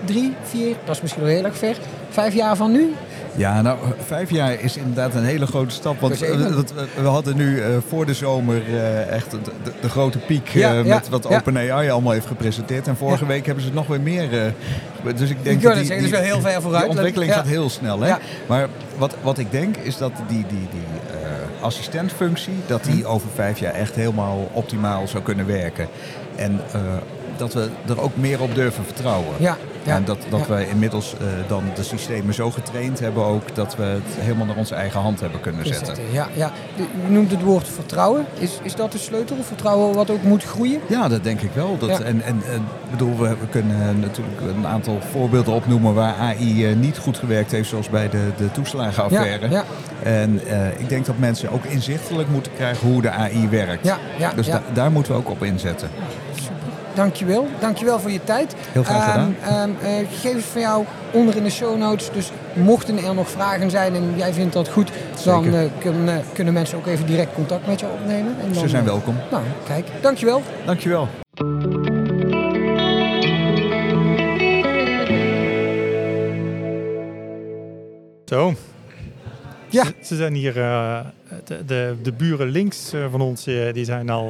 Drie, 0.04 0.32
vier, 0.42 0.76
dat 0.84 0.94
is 0.96 1.02
misschien 1.02 1.22
wel 1.22 1.32
heel 1.32 1.44
erg 1.44 1.56
ver. 1.56 1.76
Vijf 2.10 2.34
jaar 2.34 2.56
van 2.56 2.72
nu? 2.72 2.92
Ja, 3.38 3.62
nou, 3.62 3.78
vijf 4.07 4.30
jaar 4.30 4.61
is 4.61 4.76
inderdaad 4.76 5.14
een 5.14 5.25
hele 5.25 5.47
grote 5.47 5.75
stap. 5.75 6.00
Want 6.00 6.18
Dat 6.54 6.73
we 7.00 7.07
hadden 7.07 7.37
nu 7.37 7.61
eh, 7.61 7.68
voor 7.88 8.07
de 8.07 8.14
zomer 8.14 8.62
eh, 8.68 9.09
echt 9.09 9.30
de, 9.30 9.38
de- 9.64 9.73
de 9.80 9.88
grote 9.88 10.18
piek 10.18 10.49
Ja, 10.49 10.71
eh, 10.71 10.85
ja, 10.87 10.95
met 10.95 11.09
wat. 11.09 11.26
OpenAI 11.26 11.90
allemaal 11.90 12.12
heeft 12.12 12.26
gepresenteerd. 12.26 12.87
En 12.87 12.97
vorige 12.97 13.26
week 13.26 13.47
hebben 13.47 13.64
ze 13.64 13.71
nog 13.73 13.87
weer 13.87 14.00
meer. 14.00 14.28
dus 15.16 15.30
ik 15.30 15.45
denk 15.45 15.62
dat 15.62 15.76
zeggen, 15.76 15.97
is 15.97 16.11
wel 16.11 16.21
heel 16.21 16.40
ver 16.40 16.62
vooruit. 16.62 16.83
Die 16.83 16.90
ontwikkeling 16.92 17.33
gaat 17.33 17.47
heel 17.47 17.71
snel. 17.71 18.00
Hè? 18.00 18.14
Maar 18.47 18.68
wat, 18.97 19.14
wat 19.23 19.38
ik 19.38 19.50
denk 19.50 19.76
is 19.76 19.97
dat 19.97 20.12
die, 20.28 20.45
die, 20.49 20.68
die 20.71 20.80
assistentfunctie, 21.61 22.54
dat 22.66 22.85
die 22.85 23.02
Hm. 23.02 23.09
over 23.09 23.28
vijf 23.35 23.59
jaar 23.59 23.73
echt 23.75 23.95
helemaal 23.95 24.49
optimaal 24.52 25.09
zou 25.09 25.23
kunnen 25.23 25.47
werken. 25.47 25.88
En 26.37 26.61
dat 27.37 27.52
we 27.54 27.68
er 27.88 28.00
ook 28.00 28.16
meer 28.16 28.40
op 28.42 28.54
durven 28.54 28.85
vertrouwen. 28.85 29.35
Ja, 29.38 29.57
ja, 29.88 29.97
en 29.97 30.04
dat, 30.04 30.18
dat 30.28 30.40
ja. 30.40 30.47
wij 30.47 30.66
inmiddels 30.68 31.14
eh, 31.21 31.26
dan 31.49 31.62
de 31.75 31.83
systemen 31.83 32.35
zo 32.35 32.50
getraind 32.50 33.00
hebben 33.00 33.25
ook 33.25 33.54
dat 33.54 33.76
we 33.76 33.83
het 33.83 34.02
helemaal 34.18 34.47
naar 34.47 34.57
onze 34.57 34.75
eigen 34.75 35.00
hand 35.00 35.21
hebben 35.21 35.40
kunnen 35.40 35.66
zetten. 35.66 35.95
Ja, 36.11 36.28
ja. 36.35 36.52
Je 36.76 36.85
noemt 37.12 37.30
het 37.30 37.42
woord 37.42 37.68
vertrouwen. 37.68 38.26
Is, 38.38 38.59
is 38.62 38.75
dat 38.75 38.92
de 38.92 38.99
sleutel? 38.99 39.37
Vertrouwen 39.42 39.95
wat 39.95 40.11
ook 40.11 40.23
moet 40.23 40.45
groeien? 40.45 40.80
Ja, 40.87 41.09
dat 41.09 41.25
denk 41.25 41.40
ik 41.40 41.50
wel. 41.54 41.78
Dat, 41.78 41.88
Ja. 41.88 42.00
En, 42.00 42.23
en, 42.23 42.42
en 42.52 42.64
bedoel, 42.90 43.16
we, 43.18 43.28
we 43.28 43.47
kunnen 43.50 44.00
natuurlijk 44.00 44.40
een 44.57 44.66
aantal 44.66 44.99
voorbeelden 45.11 45.54
opnoemen 45.54 45.95
waar 45.95 46.14
AI 46.14 46.66
eh, 46.66 46.76
niet 46.76 46.99
goed 46.99 47.16
gewerkt 47.18 47.50
heeft, 47.50 47.68
zoals 47.68 47.88
bij 47.88 48.09
de, 48.09 48.28
de 48.37 48.50
toeslagenaffaire. 48.50 49.49
Ja. 49.50 49.64
En 50.02 50.40
eh, 50.47 50.80
ik 50.80 50.88
denk 50.88 51.07
dat 51.07 51.18
mensen 51.18 51.50
ook 51.50 51.64
inzichtelijk 51.64 52.28
moeten 52.28 52.52
krijgen 52.52 52.88
hoe 52.88 53.02
de 53.02 53.11
AI 53.11 53.49
werkt. 53.49 53.85
Ja, 53.87 53.99
ja, 54.18 54.33
dus 54.33 54.47
da- 54.47 54.62
daar 54.73 54.90
moeten 54.92 55.12
we 55.12 55.18
ook 55.18 55.30
op 55.30 55.42
inzetten. 55.42 55.88
Dankjewel. 56.99 57.47
Dankjewel 57.61 58.00
voor 58.00 58.11
je 58.11 58.25
tijd. 58.25 58.55
Heel 58.73 58.83
graag 58.83 59.05
gedaan. 59.05 59.37
Ehm, 59.43 59.52
ehm, 59.52 59.71
eh, 59.83 60.09
gegevens 60.11 60.45
van 60.45 60.61
jou 60.61 60.85
onder 61.12 61.37
in 61.37 61.43
de 61.43 61.50
show 61.50 61.76
notes. 61.76 62.11
Dus 62.12 62.31
mochten 62.52 62.99
er 63.05 63.14
nog 63.14 63.28
vragen 63.28 63.71
zijn 63.71 63.95
en 63.95 64.12
jij 64.17 64.33
vindt 64.33 64.52
dat 64.52 64.69
goed, 64.69 64.90
dan 65.25 65.55
eh, 65.55 65.61
kunnen, 65.78 66.09
eh, 66.09 66.25
kunnen 66.33 66.55
mensen 66.55 66.78
ook 66.78 66.87
even 66.87 67.07
direct 67.07 67.35
contact 67.35 67.67
met 67.67 67.81
jou 67.81 67.93
opnemen. 67.93 68.37
En 68.40 68.52
dan, 68.52 68.62
Ze 68.62 68.69
zijn 68.69 68.85
welkom. 68.85 69.17
Nou, 69.31 69.43
kijk. 69.67 69.87
Dankjewel. 70.00 70.43
Dankjewel. 70.64 71.09
Zo. 78.25 78.55
Ja. 79.70 79.84
Ze, 79.84 79.92
ze 80.02 80.16
zijn 80.16 80.34
hier, 80.34 80.58
eh, 80.60 80.98
de, 81.44 81.64
de, 81.66 81.94
de 82.02 82.12
buren 82.12 82.48
links 82.48 82.92
eh, 82.92 83.04
van 83.10 83.20
ons, 83.20 83.46
eh, 83.46 83.72
die 83.72 83.84
zijn 83.84 84.08
al 84.08 84.25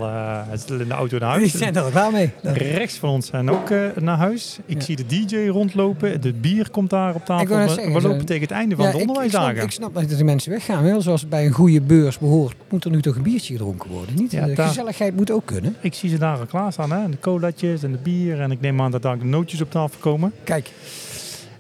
in 0.69 0.89
de 0.89 0.95
auto 0.95 1.19
naar 1.19 1.33
Die 1.39 1.41
huis. 1.49 1.53
zijn 1.59 1.77
er 1.77 1.85
ook 1.85 1.91
klaar 1.91 2.13
mee. 2.13 2.31
Rechts 2.43 2.95
van 2.97 3.09
ons 3.11 3.27
zijn 3.27 3.51
ook 3.51 3.71
naar 4.01 4.17
huis. 4.17 4.59
Ik 4.67 4.77
Ja. 4.79 4.85
zie 4.85 4.97
de 4.97 5.07
DJ 5.07 5.47
rondlopen. 5.47 6.21
De 6.21 6.33
bier 6.33 6.71
komt 6.71 6.91
daar 6.91 7.15
op 7.15 7.25
tafel. 7.25 7.47
We, 7.57 7.69
zeggen, 7.69 7.93
we 7.93 8.01
ze- 8.01 8.09
lopen 8.09 8.27
tegen 8.27 8.43
het 8.43 8.51
einde 8.51 8.77
van 8.77 8.85
Ja, 8.85 8.91
de 8.91 8.97
ik- 8.97 9.03
ik, 9.03 9.09
snap, 9.11 9.17
onderwijsdagen. 9.17 9.63
ik 9.67 9.71
snap 9.71 9.95
dat 9.95 10.09
de 10.19 10.25
mensen 10.25 10.51
weggaan. 10.51 10.83
Wel, 10.83 11.01
zoals 11.03 11.21
het 11.21 11.31
bij 11.31 11.47
een 11.47 11.53
goede 11.53 11.81
beurs 11.81 12.19
behoort, 12.19 12.57
moet 12.71 12.85
er 12.85 12.91
nu 12.91 13.03
toch 13.03 13.17
een 13.17 13.23
biertje 13.23 13.53
gedronken 13.53 13.91
worden. 13.91 14.15
Niet? 14.15 14.31
Ja, 14.33 14.47
de 14.47 14.53
daar- 14.55 14.67
gezelligheid 14.69 15.17
moet 15.17 15.31
ook 15.31 15.47
kunnen. 15.47 15.77
Ik 15.81 15.95
zie 15.95 16.09
ze 16.11 16.19
daar 16.19 16.39
al 16.39 16.47
klaarstaan, 16.47 16.93
hè? 16.93 17.09
de 17.11 17.19
colaatjes 17.21 17.83
en 17.83 17.93
de 17.93 17.99
bier. 18.03 18.41
En 18.41 18.51
ik 18.51 18.61
neem 18.61 18.81
aan 18.81 18.91
dat 18.91 19.03
daar 19.03 19.25
nootjes 19.27 19.61
op 19.61 19.71
tafel 19.71 19.99
komen. 20.01 20.33
Kijk, 20.45 20.71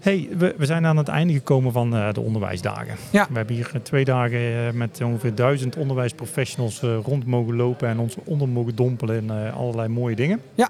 Hey, 0.01 0.29
we, 0.37 0.55
we 0.57 0.67
zijn 0.67 0.87
aan 0.87 0.97
het 0.97 1.09
einde 1.09 1.33
gekomen 1.33 1.73
van 1.73 1.97
eh, 1.97 2.13
de 2.13 2.21
onderwijsdagen. 2.21 2.97
Ja. 3.11 3.27
We 3.31 3.37
hebben 3.37 3.55
hier 3.55 3.71
eh, 3.75 3.81
twee 3.81 4.05
dagen 4.05 4.39
eh, 4.39 4.73
met 4.73 5.01
ongeveer 5.05 5.35
duizend 5.35 5.77
onderwijsprofessionals 5.77 6.81
rond 6.81 7.27
mogen 7.27 7.57
lopen 7.57 7.89
en 7.89 7.99
ons 7.99 8.17
onder 8.25 8.49
mogen 8.49 8.75
dompelen 8.75 9.17
in 9.17 9.31
allerlei 9.31 9.89
mooie 9.89 10.17
dingen. 10.17 10.41
Ja. 10.55 10.69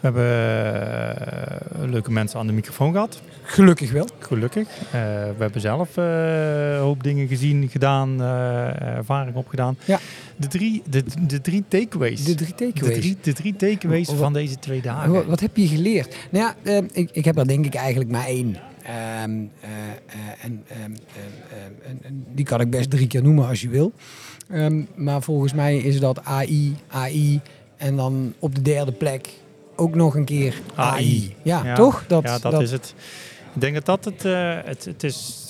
We 0.00 0.06
hebben 0.06 1.82
eh, 1.82 1.88
leuke 1.90 2.10
mensen 2.10 2.38
aan 2.38 2.46
de 2.46 2.52
microfoon 2.52 2.92
gehad, 2.92 3.20
gelukkig 3.42 3.92
wel. 3.92 4.06
gelukkig. 4.18 4.68
Eh, 4.68 4.92
we 4.92 5.34
hebben 5.38 5.60
zelf 5.60 5.96
eh, 5.96 6.72
een 6.74 6.78
hoop 6.78 7.02
dingen 7.02 7.28
gezien, 7.28 7.68
gedaan, 7.68 8.20
ervaring 8.80 9.36
opgedaan. 9.36 9.76
Ja. 9.84 9.98
De 10.36 10.46
drie, 10.46 10.82
de, 10.90 11.02
de 11.26 11.40
drie 11.40 11.64
takeaways. 11.68 12.24
De 12.24 12.34
drie 12.34 12.54
de 12.56 12.72
takeaways. 12.72 12.98
drie, 12.98 13.16
de 13.22 13.32
drie 13.32 13.56
takeaways 13.56 14.08
Wat- 14.08 14.16
van 14.16 14.32
deze 14.32 14.58
twee 14.58 14.82
dagen. 14.82 15.12
Wat, 15.12 15.24
wat 15.24 15.40
heb 15.40 15.56
je 15.56 15.66
geleerd? 15.68 16.16
Nou 16.30 16.44
ja, 16.44 16.56
eh, 16.72 16.84
ik, 16.92 17.10
ik 17.12 17.24
heb 17.24 17.38
er 17.38 17.46
denk 17.48 17.64
ik 17.66 17.74
eigenlijk 17.74 18.10
maar 18.10 18.26
één. 18.26 18.56
Ehm, 18.82 18.90
eh, 18.90 19.70
eh, 20.06 20.44
en, 20.44 20.62
ehm, 20.68 20.80
ehm, 20.80 20.92
ehm, 21.84 21.96
en- 22.06 22.24
die 22.34 22.44
kan 22.44 22.60
ik 22.60 22.70
best 22.70 22.90
drie 22.90 23.06
keer 23.06 23.22
noemen 23.22 23.46
als 23.48 23.60
je 23.60 23.68
wil. 23.68 23.92
Ehm, 24.50 24.82
maar 24.94 25.22
volgens 25.22 25.52
mij 25.52 25.76
is 25.76 26.00
dat 26.00 26.24
AI, 26.24 26.76
AI 26.88 27.40
en 27.76 27.96
dan 27.96 28.34
op 28.38 28.54
de 28.54 28.62
derde 28.62 28.92
plek 28.92 29.28
ook 29.80 29.94
nog 29.94 30.14
een 30.14 30.24
keer 30.24 30.60
AI. 30.74 30.92
AI. 30.92 31.34
Ja, 31.42 31.64
Ja, 31.64 31.74
toch? 31.74 32.04
Dat, 32.06 32.22
ja, 32.22 32.38
dat, 32.38 32.62
is 32.62 32.70
het. 32.70 32.94
Ik 33.54 33.60
denk 33.60 33.74
dat 33.74 33.86
dat 33.86 34.04
het, 34.04 34.24
eh, 34.24 34.58
het, 34.64 34.84
het 34.84 35.04
is. 35.04 35.48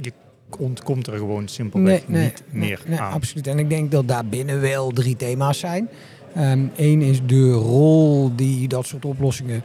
Je 0.00 0.12
ontkomt 0.58 1.06
er 1.06 1.16
gewoon 1.18 1.48
simpelweg 1.48 2.08
niet 2.08 2.42
meer 2.50 2.82
nee, 2.86 3.00
aan. 3.00 3.12
absoluut. 3.12 3.46
En 3.46 3.58
ik 3.58 3.68
denk 3.68 3.90
dat 3.90 4.08
daar 4.08 4.26
binnen 4.26 4.60
wel 4.60 4.90
drie 4.90 5.16
thema's 5.16 5.58
zijn. 5.58 5.88
Eén 6.76 7.02
is 7.02 7.20
de 7.26 7.52
rol 7.52 8.32
die 8.34 8.68
dat 8.68 8.86
soort 8.86 9.04
oplossingen 9.04 9.62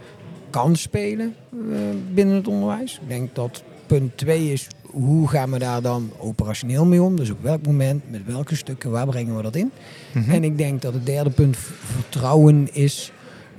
kan 0.50 0.76
spelen 0.76 1.36
eh, 1.52 1.78
binnen 2.14 2.36
het 2.36 2.48
onderwijs. 2.48 3.00
Ik 3.02 3.08
denk 3.08 3.36
dat 3.36 3.64
punt 3.88 4.18
twee 4.18 4.52
is 4.52 4.68
hoe 4.92 5.28
gaan 5.28 5.52
we 5.52 5.60
daar 5.60 5.82
dan 5.82 6.12
operationeel 6.18 6.86
mee 6.86 7.02
om? 7.02 7.16
Dus 7.16 7.30
op 7.30 7.42
welk 7.42 7.66
moment, 7.66 8.12
met 8.12 8.26
welke 8.26 8.56
stukken, 8.56 8.92
waar 8.92 9.06
brengen 9.06 9.36
we 9.36 9.42
dat 9.42 9.56
in? 9.56 9.72
Mhm. 10.12 10.32
En 10.32 10.44
ik 10.44 10.58
denk 10.58 10.82
dat 10.82 10.94
het 10.94 11.06
derde 11.06 11.30
punt 11.30 11.58
vertrouwen 11.58 12.74
is. 12.74 13.12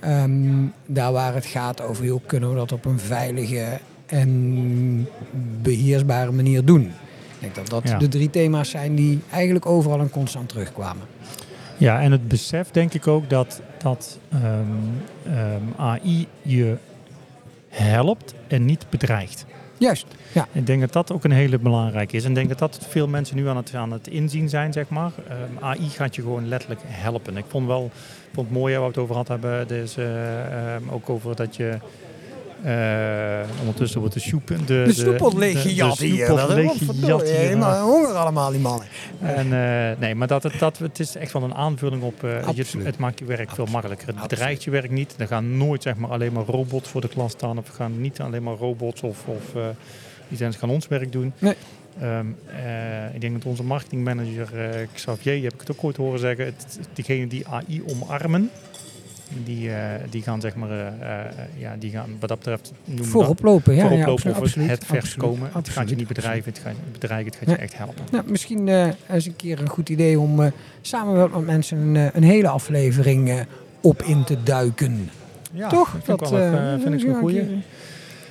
Ehm, 0.02 0.66
daar 0.86 1.12
waar 1.12 1.34
het 1.34 1.46
gaat 1.46 1.80
over 1.82 2.08
hoe 2.08 2.20
kunnen 2.26 2.48
we 2.50 2.54
dat 2.56 2.72
op 2.72 2.84
een 2.84 2.98
veilige 2.98 3.78
en 4.06 5.08
beheersbare 5.62 6.32
manier 6.32 6.64
doen. 6.64 6.82
Ik 6.82 6.92
denk 7.40 7.54
dat 7.54 7.68
dat 7.68 7.88
Ja. 7.88 7.98
de 7.98 8.08
drie 8.08 8.30
thema's 8.30 8.70
zijn 8.70 8.94
die 8.94 9.20
eigenlijk 9.30 9.66
overal 9.66 10.00
en 10.00 10.10
constant 10.10 10.48
terugkwamen. 10.48 11.06
Ja, 11.76 12.00
en 12.00 12.12
het 12.12 12.28
besef 12.28 12.70
denk 12.70 12.94
ik 12.94 13.06
ook 13.06 13.30
dat, 13.30 13.60
dat 13.82 14.18
ehm, 14.32 14.42
ehm, 15.26 15.62
AI 15.76 16.26
je 16.42 16.76
helpt 17.68 18.34
en 18.48 18.64
niet 18.64 18.86
bedreigt. 18.90 19.44
Juist, 19.82 20.06
ja. 20.32 20.48
Ik 20.52 20.66
denk 20.66 20.80
dat 20.80 20.92
dat 20.92 21.12
ook 21.12 21.24
een 21.24 21.30
hele 21.30 21.58
belangrijke 21.58 22.16
is. 22.16 22.22
En 22.24 22.28
ik 22.28 22.34
denk 22.34 22.48
dat 22.48 22.58
dat 22.58 22.86
veel 22.88 23.08
mensen 23.08 23.36
nu 23.36 23.48
aan 23.48 23.56
het, 23.56 23.74
aan 23.74 23.92
het 23.92 24.06
inzien 24.08 24.48
zijn, 24.48 24.72
zeg 24.72 24.88
maar. 24.88 25.12
Ehm, 25.28 25.64
AI 25.64 25.88
gaat 25.88 26.14
je 26.14 26.22
gewoon 26.22 26.48
letterlijk 26.48 26.80
helpen. 26.84 27.36
Ik 27.36 27.44
vond 27.48 27.66
wel 27.66 27.90
vond 28.32 28.48
het 28.48 28.56
mooi 28.56 28.72
hè, 28.72 28.78
waar 28.78 28.88
we 28.88 28.94
het 28.94 29.02
over 29.02 29.14
gehad 29.14 29.28
hebben. 29.28 29.68
Dus, 29.68 29.96
eh, 29.96 30.74
ehm, 30.74 30.82
ook 30.90 31.10
over 31.10 31.36
dat 31.36 31.56
je... 31.56 31.78
eh, 32.64 33.40
ondertussen 33.60 34.00
wordt 34.00 34.14
de 34.14 34.20
soep... 34.20 34.46
De, 34.46 34.64
De 34.66 34.92
snoeppot 34.92 35.32
leeg 35.34 35.62
de- 35.62 35.68
gejat 35.68 35.98
de 35.98 36.06
hier. 36.06 36.26
hier. 37.22 37.36
helemaal 37.36 37.90
honger 37.90 38.12
allemaal, 38.12 38.50
die 38.50 38.60
mannen. 38.60 38.86
En, 39.20 39.52
eh, 39.52 39.98
nee, 39.98 40.14
maar 40.14 40.26
dat, 40.28 40.42
het, 40.42 40.58
dat, 40.58 40.78
het 40.78 41.00
is 41.00 41.16
echt 41.16 41.32
wel 41.32 41.42
een 41.42 41.54
aanvulling 41.54 42.02
op... 42.02 42.24
eh, 42.24 42.48
het 42.84 42.98
maakt 42.98 43.18
je 43.18 43.24
werk 43.24 43.50
veel 43.50 43.66
makkelijker. 43.70 44.06
Het 44.06 44.28
bedreigt 44.28 44.64
je 44.64 44.70
werk 44.70 44.90
niet. 44.90 45.14
Er 45.18 45.26
gaan 45.26 45.56
nooit 45.56 45.82
zeg 45.82 45.96
maar, 45.96 46.10
alleen 46.10 46.32
maar 46.32 46.44
robots 46.44 46.88
voor 46.88 47.00
de 47.00 47.08
klas 47.08 47.32
staan. 47.32 47.58
Of 47.58 47.68
gaan 47.68 48.00
niet 48.00 48.20
alleen 48.20 48.42
maar 48.42 48.56
robots 48.56 49.02
of, 49.02 49.18
of 49.26 49.54
anders 50.40 50.56
gaan 50.56 50.70
ons 50.70 50.88
werk 50.88 51.12
doen. 51.12 51.32
Nee. 51.38 51.54
Ehm, 52.00 52.26
eh, 52.46 53.14
ik 53.14 53.20
denk 53.20 53.32
dat 53.32 53.44
onze 53.44 53.62
marketingmanager 53.62 54.48
eh, 54.70 54.86
Xavier, 54.94 55.42
heb 55.42 55.52
ik 55.52 55.60
het 55.60 55.70
ook 55.72 55.84
ooit 55.84 55.96
horen 55.96 56.18
zeggen, 56.18 56.44
het, 56.44 56.78
diegenen 56.92 57.28
die 57.28 57.48
AI 57.48 57.82
omarmen, 57.86 58.50
die, 59.44 59.70
eh, 59.70 59.78
die 60.10 60.22
gaan 60.22 60.40
zeg 60.40 60.54
maar, 60.54 60.70
eh, 60.70 60.86
eh, 61.20 61.24
ja, 61.58 61.76
die 61.78 61.90
gaan 61.90 62.10
wat 62.20 62.28
dat 62.28 62.38
betreft 62.38 62.72
noemen 62.84 62.96
we 62.96 62.96
dat- 63.02 63.06
Voorop 63.12 63.42
lopen, 63.42 63.74
ja. 63.74 63.88
voorop 63.88 64.18
ja, 64.18 64.30
absoluut, 64.30 64.68
het 64.70 64.84
vers 64.84 64.98
absoluut, 65.04 65.28
komen. 65.30 65.50
Het 65.52 65.68
gaat 65.68 65.88
je 65.90 65.96
niet 65.96 66.08
bedrijven, 66.08 66.52
het 66.52 66.62
gaat 66.62 66.74
bedreigen, 66.92 67.26
het 67.26 67.36
gaat 67.38 67.48
je 67.48 67.62
echt 67.62 67.76
helpen. 67.76 68.04
Nou, 68.10 68.24
misschien 68.30 68.68
eens 69.08 69.26
een 69.26 69.36
keer 69.36 69.60
een 69.60 69.68
goed 69.68 69.88
idee 69.88 70.18
om 70.20 70.52
samen 70.80 71.16
met 71.16 71.30
wat 71.30 71.44
mensen 71.44 71.78
een, 71.78 72.10
een 72.16 72.22
hele 72.22 72.48
aflevering 72.48 73.44
op 73.80 74.02
in 74.02 74.24
te 74.24 74.42
duiken. 74.42 75.10
Ja, 75.52 75.68
Toch? 75.68 75.92
Dat 75.92 76.04
vind 76.04 76.20
ik 76.20 76.26
wel 76.28 76.40
een, 76.40 76.80
vind 76.80 76.94
ik 76.94 77.00
ja, 77.00 77.06
zo'n 77.06 77.14
een 77.14 77.20
goeie. 77.20 77.36
keer, 77.38 77.46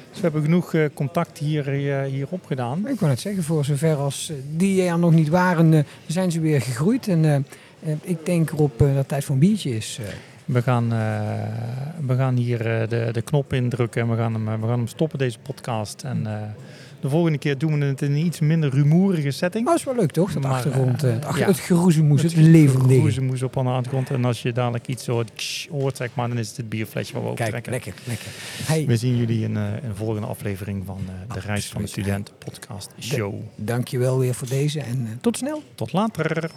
Dus 0.10 0.16
we 0.16 0.22
hebben 0.22 0.42
genoeg 0.42 0.76
contact 0.94 1.38
hier, 1.38 1.68
eh, 1.68 2.04
hierop 2.12 2.46
gedaan. 2.46 2.78
Ik 2.88 3.00
wou 3.00 3.12
net 3.12 3.20
zeggen, 3.20 3.44
voor 3.44 3.66
zover 3.66 3.96
als 3.96 4.32
die 4.56 4.84
er 4.84 5.00
nog 5.00 5.12
niet 5.12 5.30
waren, 5.30 5.86
zijn 6.08 6.32
ze 6.32 6.40
weer 6.40 6.62
gegroeid. 6.62 7.08
En 7.08 7.46
ik 8.02 8.26
denk 8.26 8.52
erop 8.52 8.80
dat 8.80 8.88
het 8.96 9.08
tijd 9.08 9.24
voor 9.24 9.34
een 9.36 9.42
biertje 9.42 9.76
is. 9.76 10.00
We 10.52 10.62
gaan, 10.62 10.94
eh, 10.94 11.00
we 12.08 12.16
gaan 12.16 12.36
hier 12.36 12.82
eh, 12.82 12.90
de, 12.90 13.10
de 13.12 13.22
knop 13.22 13.54
indrukken 13.54 14.02
en 14.02 14.10
we 14.10 14.16
gaan 14.16 14.34
hem, 14.34 14.48
eh, 14.48 14.54
we 14.54 14.68
gaan 14.68 14.78
hem 14.78 14.88
stoppen, 14.88 15.20
deze 15.20 15.40
podcast. 15.40 16.04
En 16.04 16.24
de 17.02 17.10
volgende 17.10 17.38
keer 17.38 17.58
doen 17.58 17.80
we 17.80 17.86
het 17.86 18.02
in 18.02 18.12
een 18.12 18.26
iets 18.26 18.40
minder 18.40 18.70
rumoerige 18.70 19.32
setting. 19.32 19.64
Oh, 19.66 19.70
dat 19.72 19.80
is 19.80 19.86
wel 19.86 19.96
leuk 19.96 20.12
toch? 20.12 20.34
Dat 20.34 20.44
Maar, 20.44 20.52
achtergrond, 20.52 21.02
het, 21.02 21.26
achter, 21.26 21.42
ja. 21.42 21.48
het 21.48 21.60
geroezemoes, 21.60 22.22
het 22.22 22.34
Het 22.36 22.46
levendige. 22.46 23.22
moes 23.22 23.44
op 23.44 23.58
aan 23.58 23.66
de 23.66 23.72
achtergrond. 23.72 24.10
En 24.10 24.26
als 24.26 24.42
je 24.42 24.52
dadelijk 24.52 24.88
iets 24.88 25.08
hoort, 25.08 25.32
ksh, 25.36 25.68
hoort 25.68 25.98
zeg 25.98 26.10
maar, 26.14 26.28
dan 26.28 26.38
is 26.38 26.48
het 26.48 26.58
het 26.58 26.70
bierflesje 26.70 27.14
waar 27.14 27.22
we 27.24 27.34
Kijk, 27.34 27.40
optrekken. 27.56 27.72
lekker, 27.72 27.94
lekker. 28.04 28.28
Hey, 28.66 28.86
We 28.86 28.98
zien 28.98 29.18
jullie 29.18 29.44
in, 29.44 29.56
een 29.56 29.96
volgende 29.96 30.28
aflevering 30.28 30.84
van 30.86 31.00
de 31.34 31.40
Reis 31.40 31.70
van 31.70 31.82
de. 31.82 31.88
Student 31.88 32.34
podcast 32.38 32.92
show. 33.00 33.34
dankjewel 33.56 34.20
weer 34.20 34.34
voor 34.34 34.48
deze 34.48 34.80
en 34.82 35.18
tot 35.22 35.38
snel. 35.38 35.64
Tot 35.76 35.94
later. 35.94 36.52